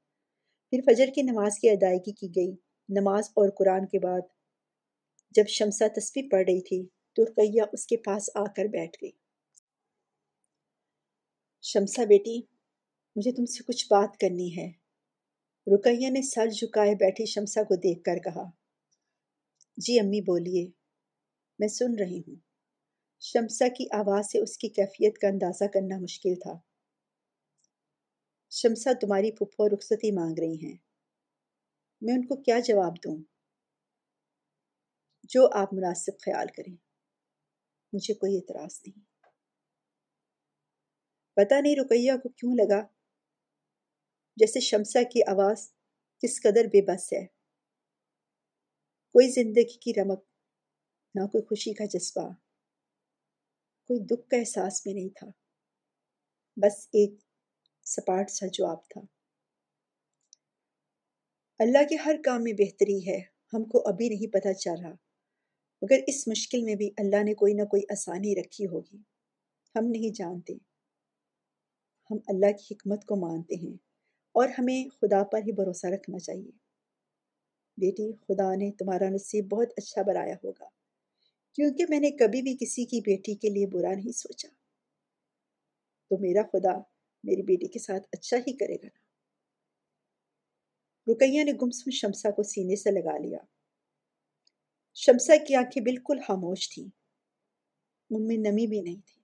پھر 0.70 0.80
فجر 0.86 1.06
کی 1.14 1.22
نماز 1.22 1.58
کی 1.58 1.70
ادائیگی 1.70 2.12
کی 2.12 2.28
گئی۔ 2.36 2.52
نماز 2.88 3.24
اور 3.28 3.50
قرآن 3.50 3.86
کے 3.86 3.98
بعد 3.98 4.20
جب 5.30 5.46
شمسا 5.48 5.86
تسبیح 6.00 6.28
پڑھ 6.30 6.44
رہی 6.46 6.60
تھی 6.60 6.86
تو 7.16 7.24
رقیہ 7.24 7.62
اس 7.72 7.86
کے 7.86 7.96
پاس 7.96 8.30
آ 8.34 8.44
کر 8.56 8.64
بیٹھ 8.64 8.96
گئی۔ 9.02 9.10
شمسا 11.62 12.04
بیٹی 12.04 12.55
مجھے 13.16 13.32
تم 13.32 13.44
سے 13.44 13.64
کچھ 13.64 13.87
بات 13.90 14.16
کرنی 14.20 14.56
ہے۔ 14.56 14.73
رکیہ 15.75 16.11
نے 16.11 16.23
سر 16.23 16.46
جھکائے 16.46 16.94
بیٹھی 16.94 17.26
شمسا 17.26 17.62
کو 17.62 17.76
دیکھ 17.76 18.02
کر 18.02 18.18
کہا 18.18 18.50
جی 19.76 20.00
امی 20.00 20.20
بولیے، 20.20 20.70
میں 21.58 21.68
سن 21.68 21.94
رہی 21.99 22.20
ہوں۔ 22.20 22.37
شمسا 23.20 23.68
کی 23.68 23.87
آواز 23.92 24.30
سے 24.32 24.38
اس 24.38 24.58
کی 24.58 24.68
کیفیت 24.68 25.18
کا 25.18 25.28
اندازہ 25.28 25.64
کرنا 25.64 25.99
مشکل 25.99 26.35
تھا۔ 26.42 26.52
شمسا، 28.50 28.90
تمہاری 29.00 29.32
پھپھو 29.32 29.68
رخصتی 29.68 30.11
مانگ 30.11 30.38
رہی 30.38 30.56
ہیں۔ 30.62 30.76
میں 32.00 32.14
ان 32.14 32.26
کو 32.26 32.37
کیا 32.42 32.58
جواب 32.58 32.96
دوں؟ 33.04 33.23
جو 35.23 35.49
آپ 35.52 35.75
مناسب 35.75 36.12
خیال 36.25 36.46
کریں۔ 36.56 36.76
مجھے 37.92 38.14
کوئی 38.14 38.37
اعتراض 38.37 38.80
نہیں۔ 38.87 39.00
پتہ 41.35 41.54
نہیں 41.54 41.76
رقیہ 41.76 42.12
کو 42.23 42.28
کیوں 42.28 42.54
لگا 42.54 42.95
جیسے 44.37 44.61
شمسا 44.61 45.02
کی 45.02 45.21
آواز 45.23 45.73
کس 46.23 46.43
قدر 46.43 46.64
بے 46.64 46.83
بس 46.83 47.12
ہے۔ 47.12 47.26
کوئی 49.12 49.31
زندگی 49.31 49.78
کی 49.78 49.93
رمک 49.97 50.25
نہ 51.14 51.26
کوئی 51.26 51.45
خوشی 51.45 51.75
کا 51.75 51.85
جذبہ، 51.85 52.33
کوئی 53.88 54.00
دکھ 54.00 54.28
کا 54.28 54.37
احساس 54.37 54.83
بھی 54.83 54.93
نہیں 54.93 55.09
تھا۔ 55.09 55.26
بس 56.57 56.88
ایک 56.93 57.11
سپاٹ 57.85 58.31
سا 58.31 58.47
جواب 58.47 58.88
تھا۔ 58.88 59.00
اللہ 61.59 61.78
کے 61.88 61.97
ہر 61.97 62.16
کام 62.25 62.43
میں 62.43 62.52
بہتری 62.52 63.09
ہے، 63.09 63.19
ہم 63.52 63.64
کو 63.64 63.88
ابھی 63.88 64.09
نہیں 64.09 64.33
پتہ 64.33 64.52
چل 64.52 64.75
رہا، 64.83 64.95
مگر 65.83 65.97
اس 66.07 66.28
مشکل 66.28 66.62
میں 66.62 66.75
بھی 66.75 66.90
اللہ 66.99 67.23
نے 67.25 67.35
کوئی 67.35 67.55
نہ 67.55 67.62
کوئی 67.62 67.83
آسانی 67.90 68.35
رکھی 68.40 68.66
ہوگی۔ 68.66 68.97
ہم 69.76 69.85
نہیں 69.90 70.14
جانتے۔ 70.14 70.55
ہم 72.11 72.16
اللہ 72.26 72.52
کی 72.52 72.75
حکمت 72.75 73.05
کو 73.05 73.16
مانتے 73.16 73.55
ہیں۔ 73.55 73.86
اور 74.37 74.49
ہمیں 74.59 74.88
خدا 74.88 75.25
پر 75.25 75.38
ہی 75.47 75.52
بھروسہ 75.52 75.87
رکھنا 75.87 76.19
چاہیے۔ 76.19 76.50
بیٹی، 77.78 78.12
خدا 78.12 78.55
نے 78.55 78.71
تمہارا 78.73 79.09
نصیب 79.09 79.49
بہت 79.49 79.69
اچھا 79.76 80.02
بنایا 80.02 80.35
ہوگا، 80.45 80.69
کیونکہ 81.55 81.85
میں 81.88 82.00
نے 82.00 82.11
کبھی 82.11 82.43
بھی 82.43 82.57
کسی 82.61 82.85
کی 82.85 83.00
بیٹی 83.00 83.35
کے 83.35 83.49
لیے 83.49 83.66
برا 83.66 83.95
نہیں 83.95 84.12
سوچا۔ 84.12 84.49
تو 86.11 86.19
میرا 86.19 86.43
خدا 86.52 86.78
میری 87.25 87.43
بیٹی 87.43 87.69
کے 87.69 87.78
ساتھ 87.78 88.07
اچھا 88.12 88.37
ہی 88.37 88.57
کرے 88.57 88.75
گا 88.75 88.87
نا۔ 88.87 88.99
رکیہ 91.07 91.45
نے 91.45 91.52
گمسم 91.52 91.90
شمسا 91.90 92.31
کو 92.31 92.43
سینے 92.43 92.76
سے 92.76 92.90
لگا 92.90 93.19
لیا۔ 93.19 93.38
شمسا 94.95 95.37
کی 95.37 95.55
آنکھیں 95.55 95.83
بالکل 95.83 96.19
خاموش 96.28 96.71
تھیں۔ 96.71 96.88
ان 98.11 98.26
میں 98.26 98.37
نمی 98.37 98.66
بھی 98.66 98.81
نہیں 98.81 99.00
تھی۔ 99.07 99.15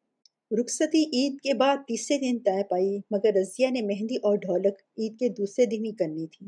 رخصتی 0.60 1.02
عید 1.02 1.40
کے 1.40 1.54
بعد 1.54 1.76
تیسرے 1.76 2.18
دن 2.18 2.38
طے 2.38 2.62
پائی، 2.64 3.00
مگر 3.10 3.30
رضیہ 3.34 3.66
نے 3.70 3.82
مہندی 3.82 4.16
اور 4.16 4.36
ڈھولک 4.36 4.74
عید 4.98 5.18
کے 5.18 5.28
دوسرے 5.28 5.64
دن 5.66 5.84
ہی 5.84 5.92
کرنی 5.92 6.26
تھی۔ 6.26 6.46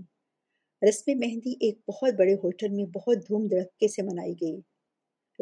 رسم 0.88 1.12
مہندی 1.18 1.54
ایک 1.60 1.78
بہت 1.88 2.14
بڑے 2.14 2.34
ہوٹل 2.34 2.68
میں 2.68 2.84
بہت 2.84 3.28
دھوم 3.28 3.46
دھڑکے 3.46 3.88
سے 3.88 4.02
منائی 4.02 4.32
گئی۔ 4.32 4.60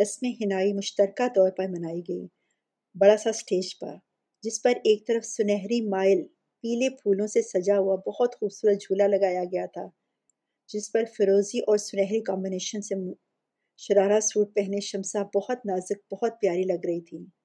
رسم 0.03 0.27
ہنائی 0.27 0.73
مشترکہ 0.73 1.29
طور 1.35 1.51
پر 1.51 1.69
منائی 1.69 2.01
گئی۔ 2.09 2.27
بڑا 2.95 3.17
سا 3.17 3.33
سٹیج 3.33 3.79
پر، 3.79 3.97
جس 4.43 4.63
پر 4.63 4.73
ایک 4.85 5.07
طرف 5.07 5.25
سنہری 5.25 5.89
مائل 5.89 6.23
پیلے 6.61 6.89
پھولوں 6.91 7.27
سے 7.27 7.43
سجا 7.43 7.79
ہوا 7.79 7.97
بہت 7.97 8.35
خوبصورت 8.41 8.81
جھولا 8.81 9.07
لگایا 9.07 9.45
گیا 9.45 9.67
تھا، 9.67 9.87
جس 10.69 10.93
پر 10.93 11.05
فیروزی 11.17 11.59
اور 11.59 11.77
سنہری 11.77 12.21
کمبینیشن 12.21 12.83
سے 12.83 12.95
شرارہ 13.77 14.21
سوٹ 14.21 14.55
پہنے 14.55 14.81
شمسا 14.81 15.23
بہت 15.35 15.67
نازک، 15.67 16.15
بہت 16.15 16.41
پیاری 16.41 16.63
لگ 16.63 16.87
رہی 16.87 17.01
تھی۔ 17.01 17.42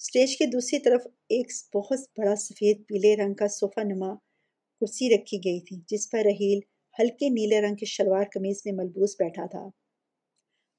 اسٹیج 0.00 0.36
کے 0.36 0.46
دوسری 0.46 0.78
طرف 0.78 1.06
ایک 1.28 1.46
بہت 1.74 1.98
بڑا 2.18 2.36
سفید 2.36 2.82
پیلے 2.88 3.16
رنگ 3.16 3.34
کا 3.34 3.48
صوفہ 3.48 3.80
نما 3.80 4.14
کرسی 4.80 5.14
رکھی 5.14 5.38
گئی 5.38 5.60
تھی، 5.60 5.80
جس 5.86 6.10
پر 6.10 6.18
رحیل 6.18 6.58
ہلکے 6.98 7.28
نیلے 7.28 7.60
رنگ 7.60 7.74
کے 7.74 7.86
شلوار 7.86 8.24
قمیض 8.34 8.62
میں 8.64 8.72
ملبوس 8.72 9.16
بیٹھا 9.18 9.46
تھا۔ 9.46 9.68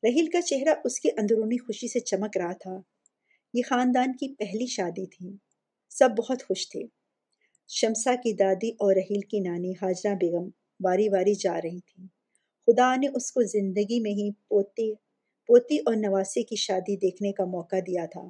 رحیل 0.04 0.30
کا 0.30 0.42
چہرہ 0.42 0.74
اس 0.86 1.00
کی 1.00 1.10
اندرونی 1.18 1.58
خوشی 1.58 1.88
سے 1.88 2.00
چمک 2.00 2.38
رہا 2.38 2.54
تھا۔ 2.54 2.80
یہ 3.54 3.62
خاندان 3.70 4.14
کی 4.14 4.36
پہلی 4.36 4.66
شادی 4.66 5.06
تھی۔ 5.06 5.38
سب 5.90 6.10
بہت 6.18 6.44
خوش 6.44 6.70
تھے۔ 6.70 6.84
شمسا 7.68 8.16
کی 8.16 8.34
دادی 8.34 8.70
اور 8.70 8.96
رحیل 8.96 9.22
کی 9.22 9.40
نانی 9.40 9.72
حاجرہ 9.72 10.14
بیگم 10.14 10.50
واری 10.84 11.10
واری 11.10 11.34
جا 11.34 11.58
رہی 11.64 11.80
تھی 11.80 12.04
خدا 12.68 12.96
نے 12.96 13.08
اس 13.08 13.32
کو 13.32 13.44
زندگی 13.44 14.00
میں 14.00 14.12
ہی 14.12 14.32
پوتے، 14.48 14.94
پوتی 15.48 15.78
اور 15.78 15.96
نواسی 15.96 16.44
کی 16.44 16.56
شادی 16.56 16.96
دیکھنے 16.96 17.32
کا 17.32 17.46
موقع 17.46 17.76
دیا 17.88 18.06
تھا۔ 18.06 18.30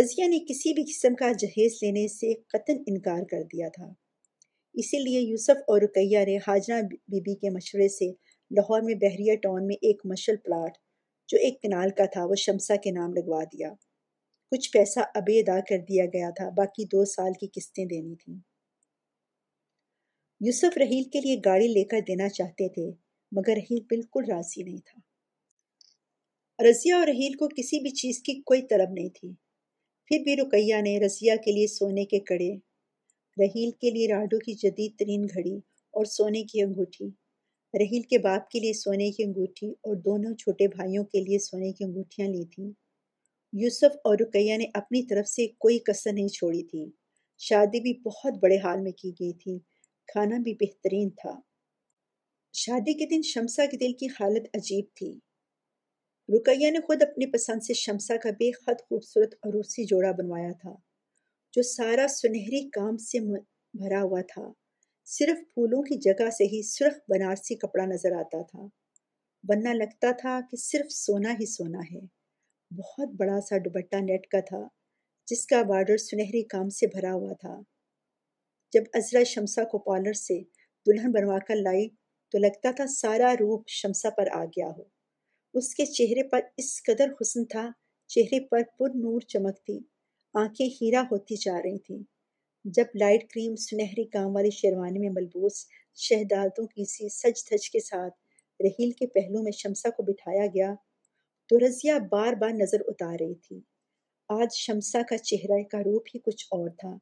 رضیہ 0.00 0.28
نے 0.28 0.38
کسی 0.38 0.72
بھی 0.72 0.84
قسم 0.84 1.14
کا 1.14 1.32
جہیز 1.32 1.72
لینے 1.82 2.08
سے 2.08 2.34
قطن 2.34 2.82
انکار 2.86 3.22
کر 3.30 3.42
دیا 3.42 3.68
تھا۔ 3.68 3.92
اسی 4.74 4.98
لیے 4.98 5.20
یوسف 5.20 5.60
اور 5.66 5.80
رقیہ 5.80 6.18
نے 6.18 6.36
حاجرہ 6.36 6.82
بی 6.82 7.20
بی 7.20 7.34
کے 7.34 7.50
مشورے 7.50 7.88
سے 7.88 8.06
لاہور 8.50 8.80
میں 8.80 8.94
بحریہ 8.94 9.34
ٹاؤن 9.34 9.66
میں 9.66 9.76
ایک 9.76 10.02
مشل 10.04 10.36
پلاٹ 10.36 10.78
جو 11.28 11.38
ایک 11.38 11.62
کنال 11.62 11.90
کا 11.90 12.04
تھا، 12.04 12.24
وہ 12.24 12.34
شمسا 12.34 12.76
کے 12.76 12.90
نام 12.90 13.12
لگوا 13.12 13.44
دیا۔ 13.44 13.72
کچھ 14.50 14.70
پیسہ 14.70 15.00
ابھی 15.14 15.38
ادا 15.38 15.60
کر 15.60 15.78
دیا 15.78 16.04
گیا 16.06 16.30
تھا، 16.30 16.48
باقی 16.48 16.84
دو 16.84 17.04
سال 17.04 17.32
کی 17.40 17.46
قسطیں 17.46 17.84
دینی 17.84 18.14
تھیں۔ 18.14 18.36
یوسف 20.40 20.78
رحیل 20.78 21.02
کے 21.02 21.20
لیے 21.20 21.36
گاڑی 21.44 21.68
لے 21.68 21.84
کر 21.84 22.00
دینا 22.08 22.28
چاہتے 22.28 22.68
تھے، 22.68 22.90
مگر 23.32 23.52
رحیل 23.56 23.80
بالکل 23.80 24.22
راضی 24.28 24.62
نہیں 24.62 24.78
تھا۔ 24.84 25.00
رضیہ 26.70 26.92
اور 26.92 27.06
رحیل 27.06 27.32
کو 27.32 27.48
کسی 27.48 27.80
بھی 27.80 27.90
چیز 27.90 28.18
کی 28.18 28.42
کوئی 28.46 28.62
طلب 28.62 28.90
نہیں 28.90 29.08
تھی۔ 29.08 29.41
پھر 30.06 30.18
بھی 30.18 30.36
رقیہ 30.36 30.74
نے 30.82 30.98
رضیہ 31.00 31.32
کے 31.44 31.52
لیے 31.52 31.66
سونے 31.66 32.04
کے 32.04 32.20
کڑے، 32.20 32.50
رحیل 33.36 33.70
کے 33.70 33.90
لیے 33.90 34.08
راڈو 34.08 34.38
کی 34.38 34.54
جدید 34.54 34.98
ترین 34.98 35.24
گھڑی 35.24 35.56
اور 35.94 36.04
سونے 36.04 36.42
کی 36.42 36.62
انگوٹھی۔ 36.62 37.06
رحیل 37.74 38.02
کے 38.02 38.18
باپ 38.18 38.50
کے 38.50 38.60
لیے 38.60 38.72
سونے 38.72 39.10
کی 39.10 39.22
انگوٹھی 39.22 39.70
اور 39.70 39.96
دونوں 39.96 40.34
چھوٹے 40.36 40.68
بھائیوں 40.68 41.04
کے 41.04 41.20
لیے 41.20 41.38
سونے 41.38 41.72
کی 41.72 41.84
انگوٹھیاں 41.84 42.28
لی 42.28 42.44
تھیں۔ 42.44 42.70
یوسف 43.52 43.96
اور 44.04 44.16
رقیہ 44.20 44.56
نے 44.56 44.66
اپنی 44.74 45.02
طرف 45.02 45.28
سے 45.28 45.46
کوئی 45.58 45.78
کسر 45.78 46.12
نہیں 46.12 46.28
چھوڑی 46.28 46.62
تھی۔ 46.62 46.84
شادی 47.38 47.80
بھی 47.80 47.94
بہت 48.02 48.34
بڑے 48.42 48.56
حال 48.56 48.80
میں 48.80 48.92
کی 48.92 49.10
گئی 49.10 49.32
تھی۔ 49.32 49.58
کھانا 50.06 50.36
بھی 50.38 50.54
بہترین 50.54 51.10
تھا۔ 51.10 51.40
شادی 52.52 52.92
کے 52.92 53.06
دن 53.06 53.22
شمسا 53.22 53.66
کے 53.66 53.76
دل 53.76 53.92
کی 53.92 54.06
حالت 54.06 54.56
عجیب 54.56 54.84
تھی۔ 54.94 55.18
رقیہ 56.32 56.70
نے 56.70 56.80
خود 56.80 57.02
اپنی 57.02 57.26
پسند 57.26 57.62
سے 57.62 57.74
شمسا 57.74 58.16
کا 58.16 58.30
بے 58.30 58.50
حد 58.50 58.80
خوبصورت 58.80 59.34
عروسی 59.42 59.84
جوڑا 59.84 60.12
بنوایا 60.12 60.52
تھا، 60.52 60.74
جو 61.52 61.62
سارا 61.62 62.06
سنہری 62.08 62.68
کام 62.68 62.96
سے 62.96 63.18
بھرا 63.74 64.02
ہوا 64.02 64.20
تھا۔ 64.20 64.52
صرف 65.04 65.38
پھولوں 65.54 65.82
کی 65.82 65.98
جگہ 65.98 66.30
سے 66.30 66.44
ہی 66.44 66.62
سرخ 66.62 66.98
بنارسی 67.08 67.54
کپڑا 67.54 67.84
نظر 67.84 68.12
آتا 68.12 68.42
تھا۔ 68.42 68.66
بننا 69.44 69.72
لگتا 69.72 70.10
تھا 70.12 70.40
کہ 70.50 70.56
صرف 70.56 70.92
سونا 70.92 71.32
ہی 71.32 71.46
سونا 71.46 71.80
ہے۔ 71.92 72.00
بہت 72.70 73.08
بڑا 73.08 73.40
سا 73.40 73.56
دوپٹہ 73.64 73.96
نیٹ 73.96 74.26
کا 74.26 74.40
تھا، 74.40 74.68
جس 75.26 75.46
کا 75.46 75.62
بارڈر 75.62 75.96
سنہری 75.96 76.42
کام 76.42 76.68
سے 76.68 76.86
بھرا 76.86 77.12
ہوا 77.12 77.32
تھا۔ 77.32 77.60
جب 78.72 78.82
ازرا 78.94 79.24
شمسا 79.24 79.64
کو 79.64 79.78
پارلر 79.78 80.12
سے 80.12 80.40
دلہن 80.86 81.12
بنوا 81.12 81.38
کر 81.38 81.56
لائی 81.56 81.88
تو 82.32 82.38
لگتا 82.38 82.70
تھا 82.70 82.86
سارا 82.86 83.34
روپ 83.34 83.68
شمسا 83.68 84.10
پر 84.10 84.28
آ 84.32 84.44
گیا 84.44 84.66
ہو۔ 84.66 84.91
اس 85.54 85.74
کے 85.74 85.86
چہرے 85.86 86.28
پر 86.28 86.40
اس 86.56 86.82
قدر 86.82 87.06
حسن 87.20 87.44
تھا 87.44 87.70
چہرے 88.10 88.40
پر 88.40 88.62
پر 88.78 88.88
نور 88.94 89.20
چمک 89.20 89.56
تھی 89.66 89.78
آنکھیں 90.34 90.66
ہیرا 90.66 91.02
ہوتی 91.10 91.36
جا 91.36 91.56
رہی 91.62 91.78
تھیں۔ 91.78 92.02
جب 92.64 92.84
لائٹ 92.94 93.22
کریم 93.30 93.56
سنہری 93.56 94.04
کام 94.04 94.34
والی 94.34 94.50
شیروانی 94.50 94.98
میں 94.98 95.08
ملبوس 95.08 95.66
شہدادوں 95.94 96.66
کی 96.66 96.84
سی 96.84 97.08
سج 97.08 97.44
دھج 97.50 97.70
کے 97.70 97.80
ساتھ 97.80 98.14
رحیل 98.60 98.90
کے 98.90 99.06
پہلو 99.06 99.42
میں 99.42 99.52
شمسا 99.52 99.90
کو 99.90 100.02
بٹھایا 100.02 100.46
گیا، 100.46 100.74
تو 101.50 101.58
رضیہ 101.58 101.92
بار 102.10 102.32
بار 102.32 102.50
نظر 102.50 102.80
اتار 102.86 103.16
رہی 103.20 103.34
تھی۔ 103.34 103.60
آج 104.28 104.54
شمسا 104.54 105.02
کا 105.08 105.18
چہرہ 105.18 105.62
کا 105.62 105.78
روپ 105.78 106.02
ہی 106.14 106.20
کچھ 106.20 106.46
اور 106.50 106.70
تھا۔ 106.70 106.96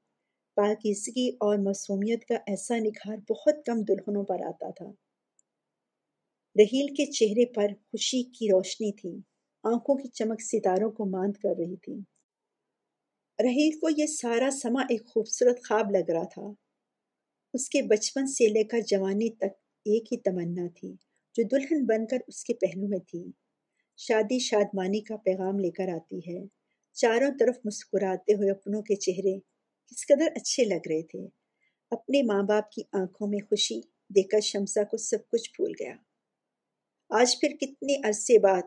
پاکیزگی 0.57 1.29
اور 1.29 1.59
معصومیت 1.59 2.25
کا 2.25 2.35
ایسا 2.47 2.79
نکھار 2.79 3.17
بہت 3.31 3.65
کم 3.67 3.83
دلہنوں 3.83 4.25
پر 4.25 4.41
آتا 4.47 4.71
تھا۔ 4.71 4.91
رحیل 6.59 6.95
کے 6.95 7.07
چہرے 7.07 7.47
پر 7.47 7.67
خوشی 7.91 8.23
کی 8.23 8.49
روشنی 8.49 8.93
تھی۔ 8.93 9.21
آنکھوں 9.65 9.95
کی 9.95 10.09
چمک 10.09 10.43
ستاروں 10.43 10.91
کو 10.91 11.05
ماند 11.07 11.33
کر 11.33 11.55
رہی 11.59 11.77
تھی۔ 11.77 11.95
رحیل 13.39 13.79
کو 13.79 13.89
یہ 13.97 14.07
سارا 14.07 14.51
سما 14.51 14.81
ایک 14.83 15.07
خوبصورت 15.07 15.59
خواب 15.69 15.91
لگ 15.91 16.11
رہا 16.11 16.25
تھا۔ 16.25 16.53
اس 17.55 17.69
کے 17.69 17.83
بچپن 17.83 18.27
سے 18.27 18.49
لے 18.49 18.65
کر 18.65 18.81
جوانی 18.81 19.31
تک 19.31 19.53
ایک 19.85 20.13
ہی 20.13 20.17
تمنا 20.17 20.67
تھی 20.75 20.95
جو 21.35 21.43
دلہن 21.43 21.87
بن 21.87 22.07
کر 22.07 22.17
اس 22.29 22.45
کے 22.45 22.55
پہلو 22.55 22.89
میں 22.89 22.99
تھی۔ 22.99 23.31
شادی 23.97 24.39
شادمانی 24.39 25.01
کا 25.01 25.17
پیغام 25.17 25.59
لے 25.59 25.71
کر 25.71 25.89
آتی 25.89 26.19
ہے۔ 26.19 26.47
چاروں 26.93 27.31
طرف 27.39 27.57
مسکراتے 27.65 28.35
ہوئے 28.35 28.51
اپنوں 28.51 28.83
کے 28.83 28.95
چہرے 28.95 29.39
کس 29.87 30.07
قدر 30.07 30.29
اچھے 30.35 30.65
لگ 30.65 30.89
رہے 30.89 31.03
تھے۔ 31.03 31.29
اپنے 31.91 32.23
ماں 32.23 32.43
باپ 32.43 32.71
کی 32.71 32.83
آنکھوں 32.93 33.29
میں 33.29 33.39
خوشی 33.39 33.81
دیکھ 34.15 34.29
کر 34.29 34.41
شمسا 34.41 34.85
کو 34.85 34.97
سب 34.97 35.19
کچھ 35.33 35.51
بھول 35.51 35.73
گیا۔ 35.81 35.95
آج 37.13 37.41
پھر 37.41 37.49
کتنے 37.61 38.09
عرصے 38.09 38.39
بعد 38.39 38.63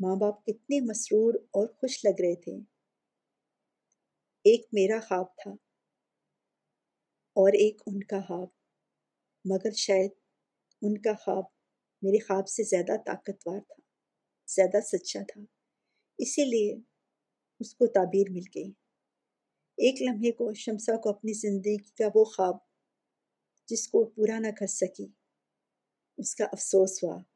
ماں 0.00 0.16
باپ 0.16 0.44
کتنے 0.44 0.80
مسرور 0.80 1.34
اور 1.34 1.68
خوش 1.68 2.04
لگ 2.04 2.20
رہے 2.20 2.34
تھے۔ 2.34 2.52
ایک 4.44 4.66
میرا 4.72 5.00
خواب 5.00 5.26
تھا 5.42 5.50
اور 7.36 7.52
ایک 7.52 7.82
ان 7.86 8.00
کا 8.00 8.20
خواب، 8.20 8.48
مگر 9.44 9.70
شاید 9.70 10.10
ان 10.82 10.98
کا 10.98 11.14
خواب 11.14 11.44
میرے 12.02 12.18
خواب 12.18 12.48
سے 12.48 12.62
زیادہ 12.62 12.96
طاقتور 13.06 13.60
تھا، 13.60 13.80
زیادہ 14.46 14.80
سچا 14.80 15.20
تھا۔ 15.32 15.40
اسی 16.18 16.44
لیے 16.44 16.76
اس 17.60 17.74
کو 17.74 17.86
تعبیر 17.86 18.26
مل 18.30 18.46
گئی۔ 18.54 18.70
ایک 19.76 20.02
لمحے 20.02 20.32
کو 20.32 20.54
شمسا 20.54 20.96
کو 20.96 21.10
اپنی 21.10 21.32
زندگی 21.32 21.90
کا 21.98 22.08
وہ 22.14 22.24
خواب 22.24 22.56
جس 23.66 23.88
کو 23.88 24.04
پورا 24.04 24.38
نہ 24.38 24.50
کر 24.60 24.66
سکی، 24.66 25.06
اس 26.16 26.34
کا 26.34 26.44
افسوس 26.44 27.04
ہوا۔ 27.04 27.35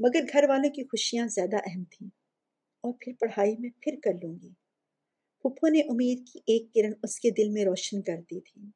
مگر 0.00 0.20
گھر 0.32 0.44
والوں 0.48 0.70
کی 0.70 0.82
خوشیاں 0.84 1.26
زیادہ 1.26 1.56
اہم 1.56 1.84
تھیں۔ 1.90 2.08
اور 2.80 2.92
پھر 3.00 3.12
پڑھائی 3.20 3.56
میں 3.58 3.70
پھر 3.80 3.94
کر 4.02 4.12
لوں 4.12 4.38
گی۔ 4.42 4.50
پھپھو 5.40 5.68
نے 5.68 5.80
امید 5.80 6.28
کی 6.32 6.38
ایک 6.46 6.74
کرن 6.74 6.92
اس 7.02 7.20
کے 7.20 7.30
دل 7.30 7.48
میں 7.48 7.64
روشن 7.64 8.02
کر 8.02 8.16
دی 8.16 8.40
تھی۔ 8.40 8.70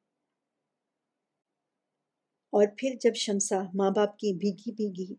اور 2.53 2.67
پھر 2.79 2.95
جب 3.01 3.15
شمسا 3.15 3.63
ماں 3.75 3.91
باپ 3.91 4.19
کی 4.19 4.33
بھیگی 4.33 4.73
بھیگی 4.73 5.15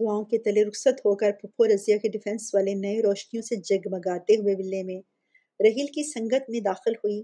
دعاؤں 0.00 0.24
کے 0.24 0.38
تلے 0.38 0.64
رخصت 0.64 1.00
ہو 1.04 1.16
کر 1.16 1.32
پھپھو 1.32 1.66
رضیہ 1.66 1.96
کے 1.98 2.08
ڈیفنس 2.08 2.54
والے 2.54 2.74
نئے 2.74 3.02
روشنیوں 3.02 3.42
سے 3.42 3.56
جگمگاتے 3.56 4.36
ہوئے 4.36 4.54
ولے 4.54 4.82
میں 4.82 5.00
رحیل 5.60 5.86
کی 5.86 6.10
سنگت 6.10 6.50
میں 6.50 6.60
داخل 6.60 6.92
ہوئی 6.94 7.22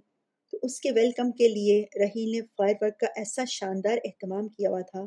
تو 0.51 0.59
اس 0.63 0.81
کے 0.81 0.91
ویلکم 0.91 1.33
کے 1.33 1.49
لیے 1.49 1.85
رحیل 2.01 2.31
نے 2.31 2.41
فائر 2.43 2.75
ورک 2.81 3.01
کا 3.01 3.07
ایسا 3.17 3.45
شاندار 3.45 3.99
اہتمام 4.05 4.49
کیا 4.49 4.71
ہوا 4.71 4.81
تھا 4.81 5.07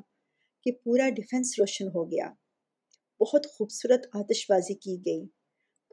کہ 0.63 0.71
پورا 0.71 1.09
ڈیفنس 1.09 1.59
روشن 1.59 1.87
ہو 1.87 2.11
گیا۔ 2.11 2.29
بہت 3.19 3.45
خوبصورت 3.47 4.07
آتش 4.13 4.45
بازی 4.49 4.73
کی 4.73 4.95
گئی۔ 5.05 5.25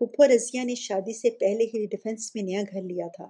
پھپھو 0.00 0.26
رضیہ 0.26 0.64
نے 0.64 0.74
شادی 0.74 1.12
سے 1.12 1.30
پہلے 1.30 1.64
ہی 1.64 1.86
ڈیفنس 1.86 2.34
میں 2.34 2.42
نیا 2.42 2.62
گھر 2.62 2.82
لیا 2.82 3.06
تھا۔ 3.16 3.26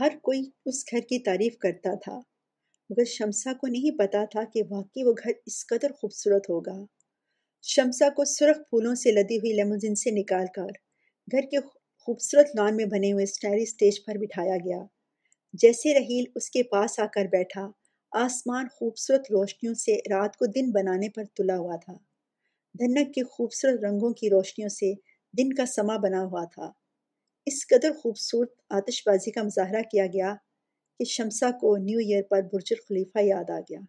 ہر 0.00 0.16
کوئی 0.22 0.40
اس 0.66 0.84
گھر 0.90 1.00
کی 1.00 1.18
تعریف 1.18 1.56
کرتا 1.58 1.94
تھا، 1.94 2.18
مگر 2.90 3.04
شمسا 3.04 3.52
کو 3.52 3.66
نہیں 3.66 3.98
پتا 3.98 4.24
تھا 4.24 4.44
کہ 4.44 4.62
واقعی 4.70 5.02
وہ 5.02 5.12
گھر 5.24 5.32
اس 5.46 5.66
قدر 5.66 5.92
خوبصورت 5.92 6.50
ہوگا۔ 6.50 6.78
شمسا 7.64 8.08
کو 8.08 8.24
سرخ 8.24 8.56
پھولوں 8.70 8.94
سے 8.94 9.12
لدی 9.12 9.36
ہوئی 9.38 9.52
لیموزن 9.52 9.94
سے 9.94 10.10
نکال 10.10 10.46
کر 10.54 10.72
گھر 11.28 11.50
کے 11.50 11.60
خوبصورت 12.06 12.56
لان 12.56 12.76
میں 12.76 12.84
بنے 12.84 13.12
ہوئے 13.12 13.24
اسٹائری 13.24 13.62
اسٹیج 13.62 14.04
پر 14.04 14.14
بٹھایا 14.14 14.56
گیا۔ 14.56 14.82
جیسے 15.54 15.94
رحیل 15.94 16.24
اس 16.36 16.50
کے 16.50 16.62
پاس 16.62 16.98
آ 16.98 17.06
کر 17.06 17.24
بیٹھا، 17.24 17.68
آسمان 18.12 18.66
خوبصورت 18.68 19.30
روشنیوں 19.30 19.74
سے 19.74 19.94
رات 20.10 20.36
کو 20.36 20.46
دن 20.46 20.70
بنانے 20.70 21.08
پر 21.08 21.24
تلا 21.36 21.56
ہوا 21.58 21.76
تھا۔ 21.76 21.96
دھنک 22.78 23.14
کے 23.14 23.22
خوبصورت 23.24 23.84
رنگوں 23.84 24.12
کی 24.12 24.30
روشنیوں 24.30 24.68
سے 24.68 24.92
دن 25.38 25.52
کا 25.52 25.66
سما 25.66 25.96
بنا 25.96 26.24
ہوا 26.24 26.44
تھا۔ 26.44 26.72
اس 27.46 27.66
قدر 27.66 27.92
خوبصورت 27.92 28.52
آتش 28.70 29.02
بازی 29.06 29.30
کا 29.30 29.42
مظاہرہ 29.42 29.82
کیا 29.82 30.06
گیا 30.06 30.34
کہ 30.98 31.04
شمسا 31.04 31.50
کو 31.50 31.76
نیو 31.76 31.98
ایئر 31.98 32.22
پر 32.30 32.42
برج 32.52 32.72
خلیفہ 32.88 33.18
یاد 33.22 33.50
آ 33.50 33.60
گیا۔ 33.60 33.80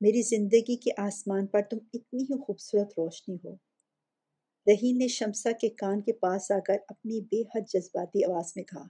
میری 0.00 0.22
زندگی 0.22 0.76
کے 0.76 0.90
آسمان 0.96 1.46
پر 1.46 1.60
تم 1.70 1.78
اتنی 1.94 2.22
ہی 2.22 2.40
خوبصورت 2.40 2.88
روشنی 2.98 3.36
ہو۔ 3.44 3.54
رحیم 4.66 4.96
نے 4.96 5.08
شمسا 5.08 5.50
کے 5.52 5.68
کان 5.68 6.00
کے 6.00 6.12
پاس 6.12 6.50
آ 6.50 6.58
کر 6.58 6.76
اپنی 6.88 7.20
بے 7.20 7.42
حد 7.42 7.60
جذباتی 7.74 8.24
آواز 8.24 8.52
میں 8.56 8.64
کہا۔ 8.64 8.86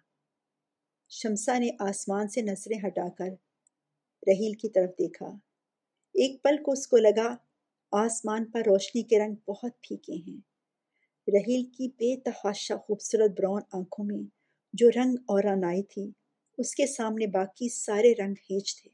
شمسا 1.08 1.58
نے 1.58 1.70
آسمان 1.78 2.28
سے 2.28 2.42
نظریں 2.42 2.78
ہٹا 2.86 3.08
کر 3.18 3.28
رحیل 4.26 4.52
کی 4.52 4.68
طرف 4.68 4.90
دیکھا۔ 4.90 5.43
ایک 6.14 6.42
پل 6.42 6.62
کو 6.62 6.72
اس 6.72 6.86
کو 6.86 6.96
لگا، 6.96 7.36
آسمان 7.92 8.50
پر 8.50 8.60
روشنی 8.60 9.02
کے 9.02 9.18
رنگ 9.18 9.34
بہت 9.48 9.72
پھیکے 9.80 10.12
ہیں۔ 10.12 10.40
رحیل 11.28 11.64
کی 11.64 11.88
بے 11.88 12.20
تحاشا 12.20 12.76
خوبصورت 12.76 13.30
براؤن 13.30 13.60
آنکھوں 13.72 14.04
میں 14.04 14.22
جو 14.72 14.90
رنگ 14.90 15.14
اور 15.20 15.42
رنائی 15.44 15.82
تھی، 15.82 16.10
اس 16.58 16.74
کے 16.74 16.86
سامنے 16.86 17.26
باقی 17.26 17.68
سارے 17.68 18.12
رنگ 18.12 18.34
ہیج 18.50 18.82
تھے۔ 18.82 18.90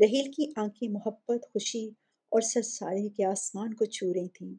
رحیل 0.00 0.32
کی 0.32 0.52
آنکھیں 0.56 0.88
محبت، 0.88 1.52
خوشی 1.52 1.88
اور 2.28 2.40
سرساری 2.40 3.08
کے 3.08 3.24
آسمان 3.24 3.74
کو 3.74 3.84
چھو 3.84 4.12
رہی 4.12 4.28
تھیں۔ 4.28 4.54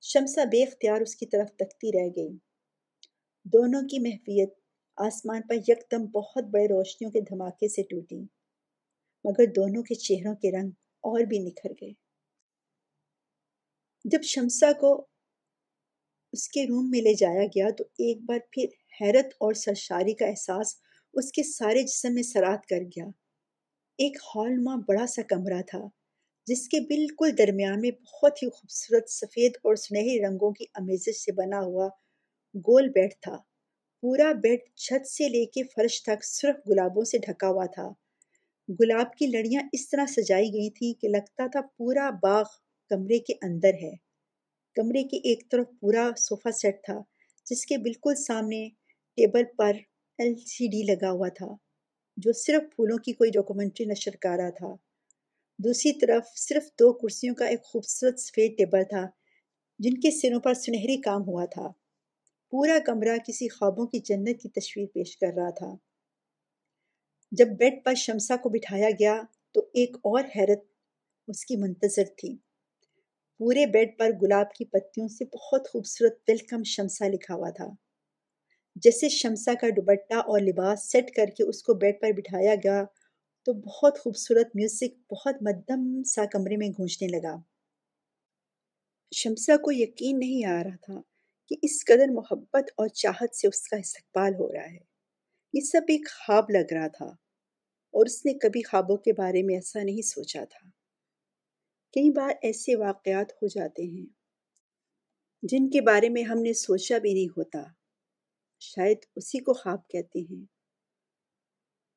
شمسا 0.00 0.44
بے 0.44 0.62
اختیار 0.62 1.00
اس 1.00 1.16
کی 1.16 1.26
طرف 1.26 1.56
تکتی 1.56 1.92
رہ 1.92 2.08
گئی۔ 2.16 2.38
دونوں 3.44 3.82
کی 3.82 3.98
محفیت 3.98 4.54
آسمان 4.96 5.42
پر 5.42 5.54
یکدم 5.68 6.04
بہت 6.04 6.44
بڑے 6.44 6.66
روشنیوں 6.66 7.10
کے 7.10 7.20
دھماکے 7.20 7.68
سے 7.68 7.82
ٹوٹی۔ 7.82 8.35
مگر 9.26 9.44
دونوں 9.46 9.82
کے 9.82 9.94
چہروں 9.94 10.34
کے 10.34 10.50
رنگ 10.50 10.70
اور 11.00 11.20
بھی 11.20 11.38
نکھر 11.38 11.70
گئے۔ 11.70 11.92
جب 14.04 14.22
شمسا 14.22 14.72
کو 14.72 15.06
اس 16.32 16.48
کے 16.48 16.64
روم 16.64 16.90
میں 16.90 17.00
لے 17.00 17.14
جایا 17.14 17.46
گیا 17.46 17.68
تو 17.78 17.84
ایک 17.84 18.18
بار 18.24 18.38
پھر 18.52 18.66
حیرت 19.00 19.26
اور 19.26 19.54
سرشاری 19.54 20.14
کا 20.14 20.26
احساس 20.26 20.74
اس 21.14 21.32
کے 21.32 21.42
سارے 21.42 21.82
جسم 21.82 22.14
میں 22.14 22.22
سرات 22.22 22.66
کر 22.66 22.80
گیا۔ 22.96 23.04
ایک 23.98 24.16
ہال 24.16 24.52
نما 24.52 24.76
بڑا 24.88 25.06
سا 25.06 25.22
کمرہ 25.22 25.62
تھا، 25.62 25.88
جس 26.46 26.68
کے 26.68 26.80
بالکل 26.80 27.38
درمیان 27.38 27.80
میں 27.80 27.90
بہت 27.90 28.42
ہی 28.42 28.50
خوبصورت 28.50 29.10
سفید 29.10 29.52
اور 29.56 29.74
سنہری 29.74 30.18
رنگوں 30.26 30.52
کی 30.52 30.64
امیزش 30.74 31.24
سے 31.24 31.32
بنا 31.32 31.60
ہوا 31.60 31.88
گول 32.54 32.88
بیڈ 32.88 33.14
تھا۔ 33.20 33.36
پورا 34.02 34.32
بیڈ 34.32 34.60
چھت 34.74 35.06
سے 35.06 35.28
لے 35.28 35.44
کے 35.46 35.62
فرش 35.62 36.02
تک 36.02 36.24
سرخ 36.24 36.56
گلابوں 36.68 37.04
سے 37.04 37.18
ڈھکا 37.18 37.48
ہوا 37.48 37.66
تھا۔ 37.66 38.05
گلاب 38.68 39.14
کی 39.16 39.26
لڑیاں 39.26 39.62
اس 39.72 39.88
طرح 39.88 40.06
سجائی 40.06 40.48
گئی 40.48 40.70
تھی 40.70 40.92
کہ 40.94 41.08
لگتا 41.08 41.46
تھا 41.46 41.60
پورا 41.76 42.10
باغ 42.22 42.44
کمرے 42.90 43.18
کے 43.18 43.34
اندر 43.42 43.74
ہے۔ 43.82 43.94
کمرے 44.74 45.02
کے 45.02 45.16
ایک 45.16 45.50
طرف 45.50 45.66
پورا 45.80 46.10
صوفہ 46.16 46.50
سیٹ 46.50 46.84
تھا، 46.84 47.00
جس 47.44 47.66
کے 47.66 47.78
بالکل 47.78 48.14
سامنے 48.14 48.68
ٹیبل 49.16 49.44
پر 49.58 49.72
ایل 50.18 50.34
سی 50.34 50.66
ڈی 50.66 50.82
لگا 50.82 51.10
ہوا 51.10 51.28
تھا، 51.28 51.46
جو 52.16 52.32
صرف 52.32 52.62
پھولوں 52.76 52.98
کی 52.98 53.12
کوئی 53.12 53.30
ڈاکومنٹری 53.30 53.86
نشر 53.86 54.16
کر 54.16 54.36
رہا 54.36 54.50
تھا۔ 54.50 54.74
دوسری 55.58 55.92
طرف 55.92 56.38
صرف 56.38 56.64
دو 56.66 56.92
کرسیوں 56.92 57.34
کا 57.34 57.46
ایک 57.46 57.62
خوبصورت 57.62 58.20
سفید 58.20 58.58
ٹیبل 58.58 58.82
تھا، 58.84 59.06
جن 59.78 60.00
کے 60.00 60.10
سروں 60.10 60.40
پر 60.40 60.54
سنہری 60.54 61.00
کام 61.00 61.22
ہوا 61.22 61.44
تھا۔ 61.44 61.68
پورا 62.50 62.78
کمرہ 62.86 63.16
کسی 63.26 63.48
خوابوں 63.48 63.86
کی 63.86 63.98
جنت 63.98 64.40
کی 64.42 64.48
تصویر 64.48 64.86
پیش 64.86 65.16
کر 65.16 65.32
رہا 65.36 65.50
تھا۔ 65.50 65.85
جب 67.32 67.48
بیڈ 67.58 67.84
پر 67.84 67.94
شمسا 67.94 68.36
کو 68.36 68.48
بٹھایا 68.48 68.88
گیا 68.90 69.22
تو 69.52 69.60
ایک 69.60 69.96
اور 69.96 70.24
حیرت 70.36 70.58
اس 71.28 71.44
کی 71.44 71.56
منتظر 71.56 72.04
تھی۔ 72.04 72.36
پورے 73.38 73.66
بیڈ 73.66 73.98
پر 73.98 74.10
گلاب 74.22 74.52
کی 74.52 74.64
پتیوں 74.64 75.08
سے 75.08 75.24
بہت 75.24 75.68
خوبصورت 75.68 76.18
ویلکم 76.28 76.62
شمسا 76.62 77.08
لکھا 77.08 77.34
ہوا 77.34 77.50
تھا۔ 77.50 77.66
جیسے 78.76 79.08
شمسا 79.08 79.54
کا 79.54 79.66
دوپٹہ 79.76 80.14
اور 80.14 80.40
لباس 80.40 80.92
سیٹ 80.92 81.10
کر 81.10 81.26
کے 81.36 81.44
اس 81.44 81.62
کو 81.62 81.74
بیڈ 81.74 82.00
پر 82.00 82.12
بٹھایا 82.16 82.54
گیا 82.54 82.84
تو 83.44 83.52
بہت 83.52 83.98
خوبصورت 83.98 84.46
میوزک 84.54 85.12
بہت 85.12 85.36
مدم 85.42 86.02
سا 86.02 86.24
کمرے 86.24 86.56
میں 86.56 86.68
گونجنے 86.68 87.08
لگا۔ 87.08 87.36
شمسا 89.14 89.56
کو 89.56 89.72
یقین 89.72 90.18
نہیں 90.18 90.44
آ 90.44 90.64
رہا 90.64 90.76
تھا 90.82 91.00
کہ 91.48 91.56
اس 91.62 91.84
قدر 91.84 92.08
محبت 92.08 92.70
اور 92.76 92.88
چاہت 92.88 93.36
سے 93.36 93.48
اس 93.48 93.68
کا 93.68 93.76
استقبال 93.76 94.34
ہو 94.34 94.52
رہا 94.52 94.70
ہے۔ 94.72 94.95
یہ 95.56 95.60
سب 95.60 95.80
ایک 95.88 96.08
خواب 96.08 96.44
لگ 96.50 96.72
رہا 96.72 96.88
تھا 96.88 97.06
اور 97.90 98.06
اس 98.06 98.26
نے 98.26 98.34
کبھی 98.34 98.62
خوابوں 98.62 98.96
کے 98.96 99.12
بارے 99.12 99.42
میں 99.42 99.54
ایسا 99.54 99.82
نہیں 99.82 100.02
سوچا 100.02 100.44
تھا۔ 100.44 100.68
کئی 101.92 102.10
بار 102.10 102.30
ایسے 102.42 102.76
واقعات 102.76 103.32
ہو 103.32 103.46
جاتے 103.46 103.82
ہیں 103.82 104.06
جن 105.42 105.70
کے 105.70 105.80
بارے 105.80 106.08
میں 106.08 106.22
ہم 106.22 106.38
نے 106.38 106.52
سوچا 106.52 106.98
بھی 106.98 107.14
نہیں 107.14 107.28
ہوتا۔ 107.28 107.62
شاید 108.60 108.98
اسی 109.16 109.38
کو 109.38 109.52
خواب 109.52 109.88
کہتے 109.88 110.20
ہیں۔ 110.20 110.44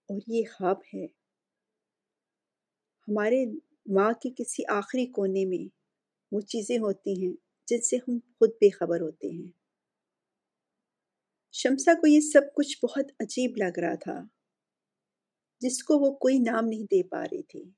اور 0.10 0.20
یہ 0.28 0.42
خواب 0.58 0.78
ہے۔ 0.94 1.06
ہمارے 3.08 3.46
ماں 3.86 4.14
کے 4.14 4.30
کسی 4.38 4.64
آخری 4.68 5.06
کونے 5.06 5.46
میں 5.46 5.68
وہ 6.32 6.42
چیزیں 6.42 6.78
ہوتی 6.78 7.28
ہیں 7.28 7.36
جن 7.68 7.82
سے 7.82 7.98
ہم 7.98 8.20
خود 8.20 8.50
بے 8.50 8.70
خبر 8.70 9.02
ہوتے 9.02 9.28
ہیں۔ 9.28 9.59
شمسا 11.52 11.94
کو 11.94 12.08
یہ 12.08 12.20
سب 12.20 12.42
کچھ 12.56 12.78
بہت 12.86 13.12
عجیب 13.20 13.58
لگ 13.58 13.80
رہا 13.80 13.96
تھا، 13.96 14.24
جس 15.62 15.84
کو 15.84 16.00
وہ 16.00 16.12
کوئی 16.16 16.38
نام 16.38 16.66
نہیں 16.66 16.84
دے 16.84 17.04
پا 17.04 17.24
رہی 17.24 17.44
تھی۔ 17.44 17.72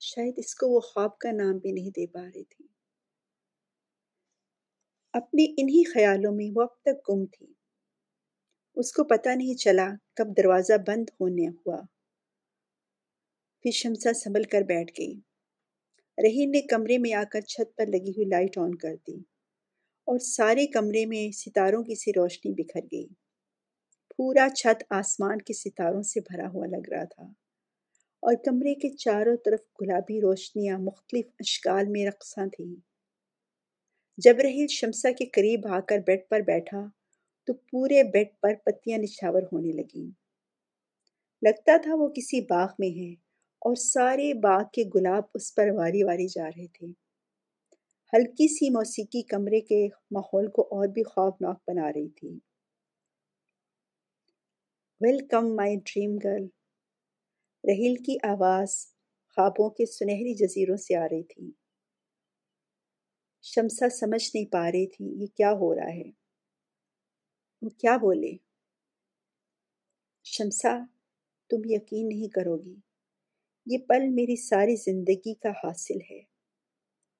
شاید 0.00 0.34
اس 0.36 0.54
کو 0.54 0.68
وہ 0.68 0.80
خواب 0.80 1.18
کا 1.18 1.30
نام 1.32 1.58
بھی 1.58 1.72
نہیں 1.72 1.90
دے 1.90 2.06
پا 2.06 2.20
رہی 2.20 2.44
تھی۔ 2.44 2.66
اپنے 5.12 5.44
انہی 5.44 5.84
خیالوں 5.84 6.32
میں 6.32 6.50
وہ 6.54 6.62
اب 6.62 6.82
تک 6.82 7.10
گم 7.10 7.26
تھی۔ 7.26 7.52
اس 8.74 8.92
کو 8.92 9.04
پتہ 9.04 9.28
نہیں 9.28 9.54
چلا 9.54 9.88
کب 10.16 10.26
دروازہ 10.36 10.72
بند 10.86 11.10
ہونے 11.20 11.48
ہوا۔ 11.48 11.80
پھر 13.60 13.70
شمسا 13.70 14.12
سنبھل 14.12 14.42
کر 14.42 14.60
بیٹھ 14.60 14.92
گئی۔ 14.98 15.14
رحیم 16.18 16.50
نے 16.50 16.60
کمرے 16.60 16.98
میں 16.98 17.12
آ 17.12 17.22
کر 17.32 17.40
چھت 17.40 17.76
پر 17.76 17.86
لگی 17.86 18.10
ہوئی 18.10 18.28
لائٹ 18.28 18.58
آن 18.58 18.74
کر 18.74 18.94
دی۔ 18.96 19.31
اور 20.06 20.18
سارے 20.18 20.66
کمرے 20.66 21.06
میں 21.06 21.32
ستاروں 21.32 21.82
کی 21.84 21.94
سی 21.94 22.12
روشنی 22.12 22.52
بکھر 22.52 22.80
گئی۔ 22.92 23.06
پورا 24.16 24.48
چھت 24.56 24.82
آسمان 24.90 25.38
کے 25.38 25.54
ستاروں 25.54 26.02
سے 26.02 26.20
بھرا 26.20 26.48
ہوا 26.48 26.66
لگ 26.66 26.88
رہا 26.90 27.04
تھا۔ 27.04 27.22
اور 28.22 28.34
کمرے 28.44 28.74
کے 28.74 28.96
چاروں 28.96 29.36
طرف 29.36 29.60
گلابی 29.80 30.20
روشنیاں 30.20 30.78
مختلف 30.78 31.26
اشکال 31.40 31.88
میں 31.88 32.06
رقصاں 32.06 32.46
تھیں۔ 32.46 32.74
جب 34.18 34.34
رحیل 34.42 34.66
شمسا 34.66 35.10
کے 35.12 35.26
قریب 35.26 35.66
آ 35.66 35.80
کر 35.80 35.98
بیڈ 36.06 36.20
پر 36.28 36.40
بیٹھا 36.40 36.86
تو 37.46 37.52
پورے 37.54 38.02
بیڈ 38.02 38.28
پر 38.40 38.54
پتیاں 38.64 38.98
نشاور 38.98 39.42
ہونے 39.42 39.72
لگیں۔ 39.72 40.10
لگتا 41.42 41.76
تھا 41.76 41.94
وہ 41.94 42.08
کسی 42.08 42.40
باغ 42.40 42.68
میں 42.78 42.88
ہے 42.88 43.12
اور 43.62 43.74
سارے 43.74 44.34
باغ 44.34 44.62
کے 44.72 44.82
گلاب 44.94 45.22
اس 45.34 45.54
پر 45.54 45.68
واری 45.70 46.02
واری 46.02 46.26
جا 46.26 46.48
رہے 46.48 46.66
تھے۔ 46.66 46.86
ہلکی 48.16 48.48
سی 48.48 48.70
موسیقی 48.70 49.22
کمرے 49.22 49.60
کے 49.60 49.88
ماحول 50.10 50.50
کو 50.50 50.62
اور 50.62 50.88
بھی 50.88 51.02
خوفناک 51.02 51.58
بنا 51.66 51.88
رہی 51.88 52.08
تھی۔ 52.08 52.28
Welcome 55.00 55.56
my 55.56 55.76
dream 55.76 56.16
girl 56.24 56.44
Raheel 57.64 57.94
کی 57.94 58.16
آواز 58.22 58.86
خوابوں 59.36 59.70
کے 59.70 59.86
سنہری 59.86 60.34
جزیروں 60.34 60.76
سے 60.76 60.96
آ 60.96 61.04
رہی 61.04 61.22
تھی۔ 61.22 61.52
شمسا 63.42 63.88
سمجھ 63.88 64.30
نہیں 64.34 64.52
پا 64.52 64.72
رہی 64.72 64.86
تھی 64.86 65.04
یہ 65.04 65.26
کیا 65.26 65.52
ہو 65.52 65.74
رہا 65.74 65.94
ہے۔ 65.94 66.10
وہ 67.62 67.68
کیا 67.68 67.96
بولے؟ 67.96 68.36
شمسا 70.24 70.78
تم 71.50 71.62
یقین 71.64 72.08
نہیں 72.08 72.28
کرو 72.28 72.56
گی۔ 72.56 72.76
یہ 73.66 73.78
پل 73.78 74.08
میری 74.08 74.36
ساری 74.36 74.76
زندگی 74.76 75.34
کا 75.34 75.50
حاصل 75.50 75.98
ہے۔ 76.10 76.31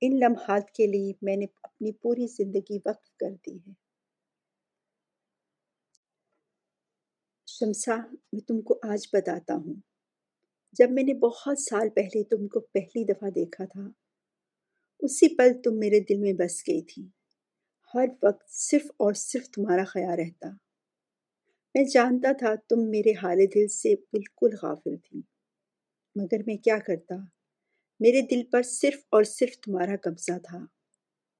ان 0.05 0.19
لمحات 0.19 0.71
کے 0.71 0.87
لیے 0.87 1.13
میں 1.23 1.37
نے 1.37 1.47
اپنی 1.63 1.93
پوری 1.93 2.27
زندگی 2.27 2.79
وقف 2.87 3.17
کر 3.17 3.31
دی 3.47 3.57
ہے۔ 3.57 3.73
شمسا، 7.47 7.97
میں 8.33 8.41
تم 8.41 8.61
کو 8.61 8.79
آج 8.83 9.09
بتاتا 9.13 9.55
ہوں۔ 9.55 9.75
جب 10.73 10.91
میں 10.91 11.03
نے 11.03 11.15
بہت 11.15 11.59
سال 11.59 11.89
پہلے 11.89 12.25
تم 12.25 12.49
کو 12.49 12.61
پہلی 12.61 13.05
دفعہ 13.05 13.31
دیکھا 13.31 13.65
تھا، 13.65 13.89
اسی 14.99 15.37
پل 15.37 15.63
تم 15.65 15.79
میرے 15.79 16.01
دل 16.01 16.19
میں 16.19 16.33
بس 16.33 16.69
گئی 16.69 16.83
تھی۔ 16.83 17.09
ہر 17.95 18.07
وقت 18.23 18.51
صرف 18.51 18.87
اور 18.97 19.13
صرف 19.13 19.51
تمہارا 19.51 19.85
خیال 19.85 20.19
رہتا۔ 20.19 20.49
میں 21.75 21.85
جانتا 21.85 22.33
تھا 22.33 22.55
تم 22.69 22.91
میرے 22.91 23.11
حال 23.11 23.39
دل 23.55 23.69
سے 23.69 23.95
بالکل 23.95 24.57
غافل 24.63 24.97
تھی 24.97 25.21
مگر 26.17 26.37
میں 26.47 26.57
کیا 26.57 26.79
کرتا؟ 26.79 27.15
میرے 28.03 28.21
دل 28.21 28.43
پر 28.53 28.63
صرف 28.63 29.01
اور 29.11 29.25
صرف 29.25 29.61
تمہارا 29.61 29.97
قبضہ 30.03 30.39
تھا 30.39 30.59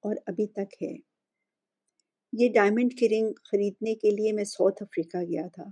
اور 0.01 0.17
ابھی 0.27 0.47
تک 0.47 0.83
ہے۔ 0.83 0.97
یہ 2.33 2.53
ڈائمنڈ 2.53 2.99
کی 2.99 3.09
رنگ 3.09 3.33
خریدنے 3.45 3.95
کے 3.95 4.11
لیے 4.11 4.33
میں 4.33 4.45
ساؤتھ 4.45 4.83
افریقہ 4.83 5.17
گیا 5.17 5.49
تھا۔ 5.55 5.65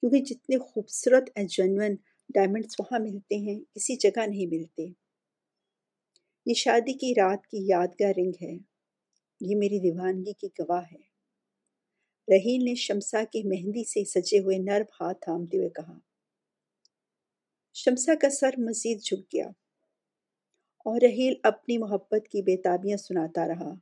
کیونکہ 0.00 0.20
جتنے 0.20 0.58
خوبصورت 0.58 1.30
اینڈ 1.34 1.50
جنون 1.50 1.94
ڈائمنڈس 2.34 2.80
وہاں 2.80 2.98
ملتے 2.98 3.36
ہیں، 3.36 3.60
کسی 3.74 3.96
جگہ 3.96 4.26
نہیں 4.26 4.46
ملتے۔ 4.46 4.82
یہ 6.46 6.54
شادی 6.54 6.92
کی 6.92 7.12
رات 7.16 7.46
کی 7.46 7.58
یادگار 7.66 8.12
رنگ 8.16 8.32
ہے۔ 8.42 8.58
یہ 9.40 9.56
میری 9.56 9.78
دیوانگی 9.78 10.32
کی 10.32 10.46
گواہ 10.46 10.84
ہے۔ 10.92 11.14
رحیل 12.28 12.64
نے 12.64 12.74
شمسا 12.74 13.24
کی 13.32 13.42
مہندی 13.42 13.84
سے 13.84 14.04
سجے 14.04 14.38
ہوئے 14.38 14.58
نرم 14.58 14.84
ہاتھ 15.00 15.18
تھامتے 15.20 15.56
ہوئے 15.56 15.68
کہا، 15.68 15.98
شمسا 17.74 18.14
کا 18.14 18.30
سر 18.30 18.50
مزید 18.58 19.00
جھک 19.00 19.34
گیا۔ 19.34 19.48
اور 20.86 21.00
رحیل 21.02 21.34
اپنی 21.42 21.78
محبت 21.78 22.28
کی 22.30 22.42
بےتابیاں 22.42 22.96
سناتا 22.96 23.48
رہا۔ 23.48 23.74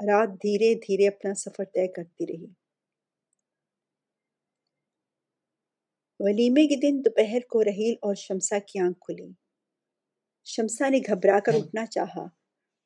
رات 0.00 0.28
دھیرے 0.28 0.74
دھیرے 0.74 1.08
اپنا 1.08 1.34
سفر 1.34 1.64
طے 1.64 1.88
کرتی 1.88 2.26
رہی۔ 2.26 2.46
ولیمے 6.20 6.66
کے 6.66 6.76
دن 6.76 7.00
دوپہر 7.04 7.38
کو 7.48 7.64
رحیل 7.64 7.94
اور 8.02 8.14
شمسا 8.14 8.58
کی 8.58 8.78
آنکھ 8.78 8.98
کھلی۔ 9.00 9.32
شمسا 10.44 10.88
نے 10.88 10.98
گھبرا 10.98 11.38
کر 11.40 11.52
اٹھنا 11.54 11.86
چاہا، 11.86 12.24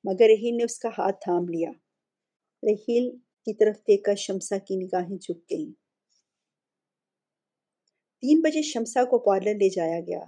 مگر 0.04 0.26
رحیل 0.28 0.56
نے 0.56 0.64
اس 0.64 0.78
کا 0.78 0.88
ہاتھ 0.88 1.16
تھام 1.20 1.48
لیا۔ 1.48 1.70
رحیل 2.62 3.10
کی 3.16 3.54
طرف 3.54 3.76
دیکھ 3.76 4.02
کر 4.02 4.14
شمسا 4.14 4.58
کی 4.58 4.76
نگاہیں 4.76 5.16
جھک 5.16 5.38
گئیں۔ 5.50 5.72
تین 8.22 8.40
بجے 8.40 8.62
شمسا 8.62 9.04
کو 9.04 9.18
پارلر 9.18 9.54
لے 9.54 9.68
جایا 9.68 10.00
گیا۔ 10.00 10.24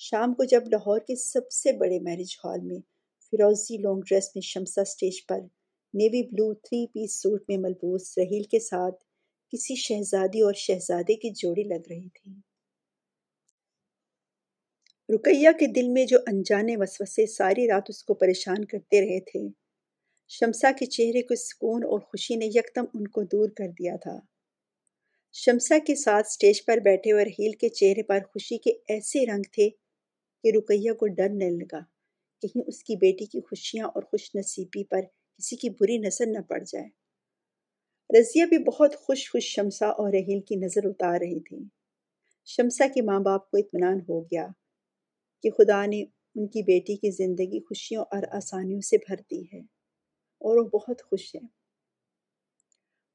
شام 0.00 0.32
کو 0.34 0.44
جب 0.44 0.62
لاہور 0.68 0.98
کے 0.98 1.16
سب 1.16 1.50
سے 1.52 1.72
بڑے 1.72 1.98
میرج 1.98 2.34
ہال 2.44 2.60
میں، 2.60 2.78
فیروزی 3.32 3.76
لانگ 3.76 4.00
ڈریس 4.00 4.28
میں 4.34 4.40
شمسا 4.42 4.84
سٹیج 4.84 5.26
پر 5.26 5.40
navy 5.94 6.22
blue 6.22 6.52
three 6.54 6.86
piece 6.86 7.22
suit 7.22 7.42
میں 7.48 7.56
ملبوس 7.56 8.18
رحیل 8.18 8.42
کے 8.42 8.58
ساتھ 8.60 9.04
کسی 9.52 9.74
شہزادی 9.74 10.40
اور 10.40 10.54
شہزادے 10.56 11.14
کی 11.14 11.30
جوڑی 11.30 11.62
لگ 11.62 11.88
رہی 11.90 12.08
تھی۔ 12.08 12.32
رکیہ 15.08 15.48
کے 15.58 15.66
دل 15.66 15.88
میں 15.88 16.04
جو 16.06 16.18
انجانے 16.26 16.76
وسوسے 16.76 17.26
ساری 17.26 17.66
رات 17.68 17.82
اس 17.88 18.02
کو 18.04 18.14
پریشان 18.14 18.64
کرتے 18.64 19.00
رہے 19.00 19.20
تھے، 19.20 19.46
شمسا 20.30 20.70
کے 20.78 20.86
چہرے 20.86 21.22
کو 21.22 21.34
سکون 21.34 21.84
اور 21.84 22.00
خوشی 22.00 22.36
نے 22.36 22.46
یکدم 22.46 22.84
ان 22.94 23.06
کو 23.08 23.22
دور 23.22 23.48
کر 23.48 23.68
دیا 23.68 23.96
تھا۔ 23.96 24.18
شمسا 25.34 25.78
کے 25.86 25.94
ساتھ 25.94 26.28
سٹیج 26.28 26.64
پر 26.64 26.78
بیٹھے 26.84 27.12
ہوئے 27.12 27.24
رحیل 27.24 27.52
کے 27.52 27.68
چہرے 27.68 28.02
پر 28.02 28.18
خوشی 28.32 28.58
کے 28.58 28.70
ایسے 28.88 29.24
رنگ 29.26 29.42
تھے 29.52 29.68
کہ 30.42 30.50
رکیہ 30.56 30.92
کو 30.92 31.06
ڈر 31.06 31.28
نہ 31.28 31.44
لگا۔ 31.44 31.80
کہیں 32.40 32.62
اس 32.66 32.84
کی 32.84 32.96
بیٹی 32.96 33.26
کی 33.26 33.40
خوشیاں 33.40 33.86
اور 33.86 34.02
خوش 34.02 34.30
نصیبی 34.34 34.84
پر 34.84 35.00
کسی 35.38 35.56
کی 35.56 35.70
بری 35.70 35.98
نظر 35.98 36.26
نہ 36.26 36.38
پڑ 36.38 36.64
جائے۔ 36.64 36.88
رضیہ 38.20 38.44
بھی 38.44 38.58
بہت 38.58 38.96
خوش 38.96 39.30
خوش 39.30 39.44
شمسا 39.44 39.86
اور 39.86 40.12
رحیل 40.12 40.40
کی 40.40 40.56
نظر 40.56 40.84
اتار 40.84 41.20
رہی 41.20 41.40
تھی۔ 41.40 41.58
شمسا 42.44 42.86
کے 42.94 43.02
ماں 43.02 43.20
باپ 43.20 43.50
کو 43.50 43.56
اطمینان 43.56 43.98
ہو 44.08 44.22
گیا 44.22 44.46
کہ 45.42 45.50
خدا 45.50 45.86
نے 45.86 46.02
ان 46.34 46.46
کی 46.46 46.62
بیٹی 46.62 46.96
کی 46.96 47.10
زندگی 47.10 47.60
خوشیوں 47.60 48.04
اور 48.10 48.22
آسانیوں 48.30 48.80
سے 48.80 48.96
بھر 48.96 49.16
دی 49.30 49.42
ہے 49.42 49.60
اور 50.38 50.56
وہ 50.56 50.78
بہت 50.78 51.02
خوش 51.02 51.34
ہے 51.34 51.46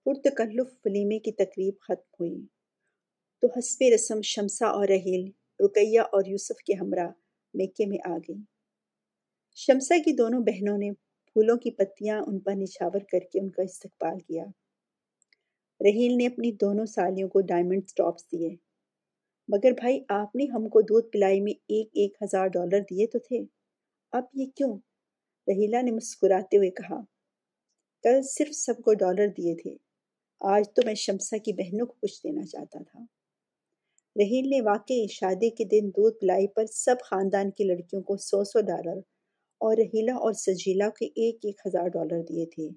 پرتکلف 0.06 0.68
ولیمے 0.86 1.20
کی 1.20 1.32
تقریب 1.32 1.74
ختم 1.82 2.14
ہوئی۔ 2.20 2.48
تو 3.42 3.48
حسب 3.58 3.84
رسم 3.94 4.22
شمسہ 4.22 4.64
اور 4.64 4.88
رحیل 4.88 5.32
رقیہ 5.60 6.02
اور 6.02 6.26
یوسف 6.26 6.64
کے 6.64 6.74
ہمراہ 6.74 7.12
میکے 7.54 7.86
میں 7.86 7.98
آ 8.06 8.18
گئی 8.18 8.36
شمسہ 9.56 9.94
کی 10.06 10.12
دونوں 10.16 10.40
بہنوں 10.40 10.78
نے 10.78 10.92
پھولوں 11.26 11.58
کی 11.58 11.72
پتیاں 11.72 12.22
ان 12.28 12.40
پر 12.40 12.52
نچھاور 12.56 13.00
کر 13.12 13.20
کے 13.20 13.40
ان 13.40 13.50
کا 13.50 13.62
استقبال 13.62 14.20
کیا۔ 14.20 14.44
رحیل 15.80 16.18
نے 16.18 16.28
اپنی 16.28 16.52
دونوں 16.52 16.86
سالیوں 16.86 17.30
کو 17.30 17.42
ڈائمنڈ 17.42 17.82
سٹاپس 17.88 18.32
دیے۔ 18.32 18.56
مگر 19.48 19.72
بھائی، 19.72 20.04
آپ 20.10 20.36
نے 20.36 20.46
ہم 20.46 20.70
کو 20.70 20.82
دودھ 20.82 21.08
پلائی 21.08 21.42
میں 21.42 21.52
ایک 21.52 21.88
ایک 21.94 22.18
ہزار 22.24 22.48
ڈالر 22.48 22.80
دیے 22.80 23.08
تو 23.08 23.20
تھے۔ 23.20 23.46
اب 24.12 24.24
یہ 24.34 24.46
کیوں؟ 24.56 24.78
رحیلہ 25.48 25.82
نے 25.82 25.92
مسکراتے 25.92 26.58
ہوئے 26.58 26.70
کہا، 26.70 27.00
کل 28.04 28.22
صرف 28.22 28.56
سب 28.56 28.74
کو 28.86 28.94
ڈالر 28.94 29.28
دیے 29.28 29.56
تھے۔ 29.56 29.76
آج 30.40 30.64
تو 30.76 30.82
میں 30.86 30.94
شمسہ 30.94 31.36
کی 31.36 31.54
بہنوں 31.54 31.88
کو 31.88 31.94
کچھ 31.94 32.20
دینا 32.24 32.44
چاہتا 32.44 32.80
تھا۔ 32.80 33.17
رحیل 34.18 34.50
نے 34.50 34.62
واقعی 34.62 35.08
شادی 35.08 35.50
کے 35.50 35.64
دن 35.66 35.90
دودھ 35.90 36.18
پلائی 36.20 36.48
پر 36.48 36.66
سب 36.66 36.96
خاندان 37.06 37.52
کی 37.52 37.64
لڑکیوں 37.64 38.02
کو 38.02 38.18
سو 38.18 38.44
سو 38.44 38.62
ڈالر 38.62 38.98
اور 39.62 39.78
رحیلہ 39.78 40.12
اور 40.12 40.34
سجیلا 40.34 40.90
کے 40.90 41.06
ایک 41.06 41.36
ایک 41.44 41.62
ہزار 41.68 41.88
ڈالر 41.88 42.22
دیے 42.22 42.46
تھے۔ 42.46 42.70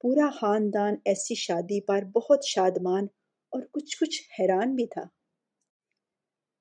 پورا 0.00 0.30
خاندان 0.40 0.94
ایسی 1.04 1.34
شادی 1.34 1.80
پر 1.80 2.04
بہت 2.04 2.44
شادمان 2.44 3.06
اور 3.52 3.62
کچھ 3.72 3.96
کچھ 4.00 4.22
حیران 4.40 4.74
بھی 4.74 4.86
تھا۔ 4.86 5.02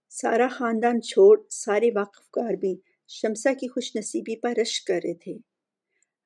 سارا 0.09 0.47
خاندان 0.47 1.01
چھوڑ، 1.01 1.37
سارے 1.49 1.89
واقف 1.95 2.31
کار 2.31 2.53
بھی 2.53 2.75
شمسا 3.07 3.53
کی 3.53 3.67
خوش 3.67 3.95
نصیبی 3.95 4.35
پر 4.35 4.53
رش 4.61 4.81
کر 4.81 4.99
رہے 5.03 5.13
تھے۔ 5.13 5.33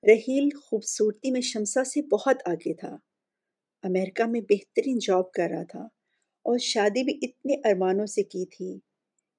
رحیل 0.04 0.50
خوبصورتی 0.64 1.32
میں 1.32 1.42
شمسا 1.42 1.84
سے 1.84 2.02
بہت 2.02 2.36
آگے 2.46 2.74
تھا۔ 2.74 2.98
امریکہ 3.84 4.24
میں 4.24 4.42
بہترین 4.42 4.98
جاب 5.02 5.32
کر 5.32 5.48
رہا 5.50 5.64
تھا۔ 5.64 5.88
اور 6.46 6.58
شادی 6.58 7.04
بھی 7.04 7.20
اتنے 7.22 7.54
ارمانوں 7.54 8.06
سے 8.06 8.24
کی 8.24 8.46
تھی 8.46 8.80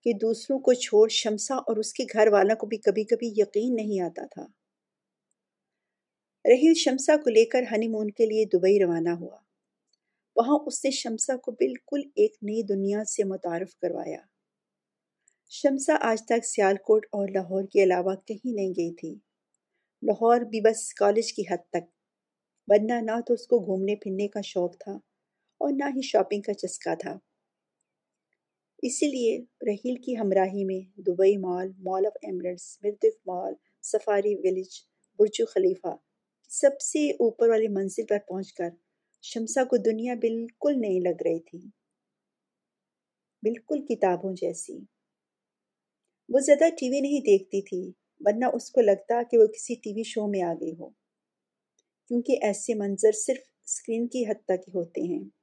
کہ 0.03 0.13
دوسروں 0.13 0.59
کو 0.59 0.73
چھوڑ 0.73 1.09
شمسا 1.09 1.55
اور 1.55 1.77
اس 1.77 1.93
کے 1.93 2.05
گھر 2.13 2.29
والوں 2.29 2.57
کو 2.57 2.67
بھی 2.67 2.77
کبھی 2.77 3.05
کبھی 3.05 3.33
یقین 3.37 3.75
نہیں 3.77 4.01
آتا 4.01 4.27
تھا۔ 4.27 4.47
رحیل 6.45 6.75
شمسا 6.75 7.17
کو 7.17 7.31
لے 7.31 7.45
کر 7.45 7.63
ہنی 7.73 7.89
مون 7.89 8.11
کے 8.11 8.27
لیے 8.27 8.45
دبئی 8.45 8.79
روانہ 8.79 9.09
ہوا۔ 9.09 9.37
وہاں 10.37 10.59
اس 10.67 10.85
نے 10.85 10.91
شمسا 10.91 11.37
کو 11.37 11.53
بالکل 11.53 12.01
ایک 12.15 12.37
نئی 12.43 12.63
دنیا 12.63 13.05
سے 13.05 13.25
متعارف 13.25 13.77
کروایا۔ 13.77 14.21
شمسا 15.51 15.97
آج 16.01 16.23
تک 16.23 16.45
سیال 16.45 16.77
کوٹ 16.77 17.07
اور 17.07 17.29
لاہور 17.29 17.65
کے 17.73 17.83
علاوہ 17.83 18.15
کہیں 18.27 18.53
نہیں 18.55 18.71
گئی 18.71 18.95
تھی۔ 18.95 19.15
لاہور 20.03 20.41
بھی 20.41 20.61
بس 20.61 20.95
کالج 20.95 21.33
کی 21.33 21.43
حد 21.51 21.71
تک۔ 21.71 21.85
ورنہ 22.69 22.93
نہ 22.93 23.21
تو 23.27 23.35
اس 23.35 23.47
کو 23.47 23.59
گھومنے 23.59 23.97
پھرنے 23.97 24.29
کا 24.29 24.41
شوق 24.41 24.79
تھا۔ 24.79 24.99
اور 25.61 25.71
نہ 25.73 25.85
ہی 25.85 26.03
شاپنگ 26.03 26.43
کا 26.43 26.55
چسکا 26.55 26.95
تھا۔ 26.95 27.19
اسی 28.83 29.07
لیے 29.07 29.39
رحیل 29.67 29.97
کی 30.03 30.17
ہمراہی 30.17 30.65
میں 30.65 31.01
Dubai 31.01 31.37
Mall 31.37 31.69
Mall 31.79 32.07
of 32.07 32.13
Emirates 32.23 32.79
Mirdif 32.85 33.17
mall, 33.27 33.55
Safari 33.83 34.35
Village 34.35 34.79
Burj 35.19 35.41
Khalifa 35.49 35.97
سب 36.51 36.81
سے 36.81 37.11
اوپر 37.11 37.49
والی 37.49 37.69
منزل 37.69 38.07
پر 38.07 38.19
پہنچ 38.29 38.53
کر 38.53 38.69
شمسا 39.23 39.65
کو 39.65 39.77
دنیا 39.77 40.15
بالکل 40.15 40.81
نہیں 40.81 41.01
لگ 41.01 41.23
رہی 41.25 41.41
تھی۔ 41.41 41.59
بالکل 43.43 43.87
کتابوں 43.87 44.33
جیسی۔ 44.33 44.79
وہ 46.29 46.41
زیادہ 46.41 46.69
ٹی 46.71 46.89
وی 46.91 47.01
نہیں 47.01 47.21
دیکھتی 47.21 47.63
تھی، 47.63 47.93
ورنہ 48.21 48.45
اس 48.55 48.71
کو 48.71 48.81
لگتا 48.81 49.23
کہ 49.31 49.39
وہ 49.39 49.47
کسی 49.47 49.75
ٹی 49.75 49.93
وی 49.93 50.03
شو 50.03 50.27
میں 50.27 50.43
آ 50.43 50.53
گئی 50.61 50.73
ہو، 50.73 50.89
کیونکہ 52.11 52.39
ایسے 52.43 52.75
منظر 52.75 53.13
صرف 53.13 53.39
اسکرین 53.65 54.09
کی 54.09 54.25
حد 54.25 54.45
تک 54.45 54.69
ہی 54.69 54.73
ہوتے 54.75 55.01
ہیں۔ 55.01 55.40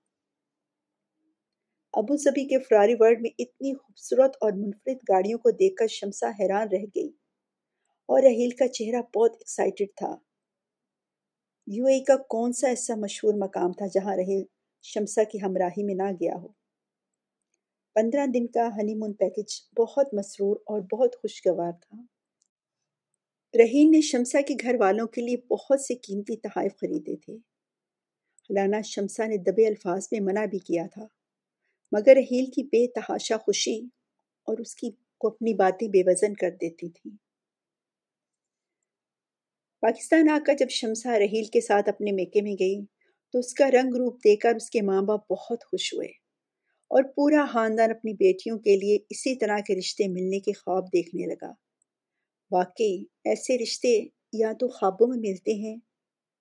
ابوظبی 1.99 2.47
کے 2.47 2.59
فراری 2.59 2.95
ورڈ 2.99 3.21
میں 3.21 3.29
اتنی 3.39 3.73
خوبصورت 3.73 4.37
اور 4.41 4.51
منفرد 4.51 4.97
گاڑیوں 5.09 5.39
کو 5.39 5.51
دیکھ 5.51 5.75
کر 5.75 5.87
شمسا 5.87 6.29
حیران 6.29 6.67
رہ 6.71 6.83
گئی 6.95 7.09
اور 8.05 8.21
رحیل 8.21 8.49
کا 8.49 8.67
چہرہ 8.67 9.01
بہت 9.15 9.31
ایکسائٹڈ 9.33 9.87
تھا۔ 9.95 10.15
یو 11.67 11.85
اے 11.85 11.99
کا 11.99 12.17
کون 12.17 12.53
سا 12.53 12.67
ایسا 12.67 12.95
مشہور 12.95 13.33
مقام 13.33 13.73
تھا 13.73 13.85
جہاں 13.87 14.15
رحیل 14.15 14.43
شمسا 14.83 15.23
کی 15.23 15.41
ہمراہی 15.41 15.83
میں 15.83 15.95
نہ 15.95 16.11
گیا 16.21 16.35
ہو؟ 16.35 16.47
پندرہ 17.93 18.25
دن 18.25 18.47
کا 18.47 18.67
ہنی 18.67 18.95
مون 18.95 19.13
پیکج 19.13 19.61
بہت 19.79 20.13
مسرور 20.13 20.55
اور 20.65 20.81
بہت 20.81 21.15
خوشگوار 21.21 21.71
تھا۔ 21.71 22.01
رحیم 23.59 23.89
نے 23.89 24.01
شمسا 24.01 24.41
کے 24.41 24.53
گھر 24.61 24.75
والوں 24.79 25.07
کے 25.07 25.21
لیے 25.21 25.37
بہت 25.37 25.81
سے 25.81 25.95
قیمتی 25.95 26.37
تحائف 26.37 26.71
خریدے 26.81 27.15
تھے۔ 27.15 27.33
حلانہ 28.49 28.81
شمسا 28.85 29.25
نے 29.25 29.37
دبے 29.37 29.67
الفاظ 29.67 30.07
میں 30.11 30.19
منع 30.19 30.45
بھی 30.45 30.59
کیا 30.59 30.87
تھا۔ 30.93 31.07
مگر 31.91 32.13
رحیل 32.15 32.45
کی 32.45 32.63
بے 32.63 32.87
تحاشا 32.87 33.37
خوشی 33.37 33.79
اور 34.47 34.57
اس 34.57 34.75
کی 34.75 34.89
کو 35.17 35.27
اپنی 35.27 35.53
باتیں 35.53 35.87
بے 35.87 36.03
وزن 36.05 36.33
کر 36.33 36.49
دیتی 36.49 36.89
تھی۔ 36.89 37.11
پاکستان 39.81 40.29
آ 40.29 40.37
کر 40.47 40.53
جب 40.59 40.69
شمسا 40.69 41.19
رحیل 41.19 41.45
کے 41.45 41.61
ساتھ 41.61 41.89
اپنے 41.89 42.11
میکے 42.11 42.41
میں 42.41 42.53
گئی 42.59 42.79
تو 43.33 43.39
اس 43.39 43.53
کا 43.53 43.71
رنگ 43.71 43.95
روپ 43.95 44.17
دے 44.17 44.35
کر 44.35 44.55
اس 44.55 44.69
کے 44.69 44.81
ماں 44.81 45.01
باپ 45.01 45.31
بہت 45.31 45.63
خوش 45.63 45.93
ہوئے 45.93 46.07
اور 46.91 47.03
پورا 47.03 47.45
خاندان 47.53 47.91
اپنی 47.91 48.13
بیٹیوں 48.13 48.59
کے 48.59 48.75
لیے 48.75 48.97
اسی 49.09 49.35
طرح 49.35 49.59
کے 49.59 49.79
رشتے 49.79 50.07
ملنے 50.07 50.39
کے 50.39 50.53
خواب 50.53 50.87
دیکھنے 50.87 51.25
لگا۔ 51.25 51.53
واقعی 52.51 53.03
ایسے 53.25 53.57
رشتے 53.63 53.99
یا 54.33 54.51
تو 54.59 54.67
خوابوں 54.67 55.07
میں 55.07 55.17
ملتے 55.17 55.53
ہیں 55.53 55.75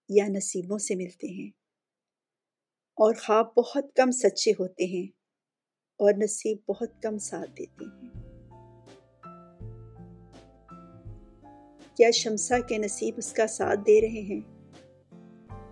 یا 0.09 0.27
نصیبوں 0.29 0.79
سے 0.79 0.95
ملتے 0.95 1.27
ہیں 1.27 1.49
اور 2.99 3.15
خواب 3.15 3.47
بہت 3.57 3.95
کم 3.95 4.11
سچے 4.11 4.51
ہوتے 4.51 4.85
ہیں۔ 4.85 5.16
اور 5.97 6.13
نصیب 6.15 6.59
بہت 6.69 7.03
کم 7.03 7.19
ساتھ 7.19 7.51
دیتے 7.59 7.85
ہیں۔ 7.85 8.27
کیا 11.97 12.11
شمسا 12.11 12.59
کے 12.59 12.79
نصیب 12.79 13.15
اس 13.17 13.33
کا 13.33 13.47
ساتھ 13.47 13.81
دے 13.81 14.01
رہے 14.01 14.21
ہیں؟ 14.21 14.41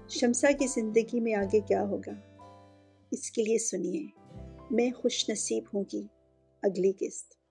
شمسا 0.08 0.50
کی 0.50 0.66
زندگی 0.66 1.20
میں 1.20 1.34
آگے 1.34 1.60
کیا 1.60 1.82
ہوگا؟ 1.82 2.12
اس 3.10 3.30
کے 3.30 3.42
لیے 3.42 3.58
سنیے، 3.58 4.06
میں 4.70 4.90
خوش 4.90 5.30
نصیب 5.30 5.64
ہوں 5.74 5.84
گی۔ 5.92 6.06
اگلی 6.62 6.92
قسط۔ 6.92 7.43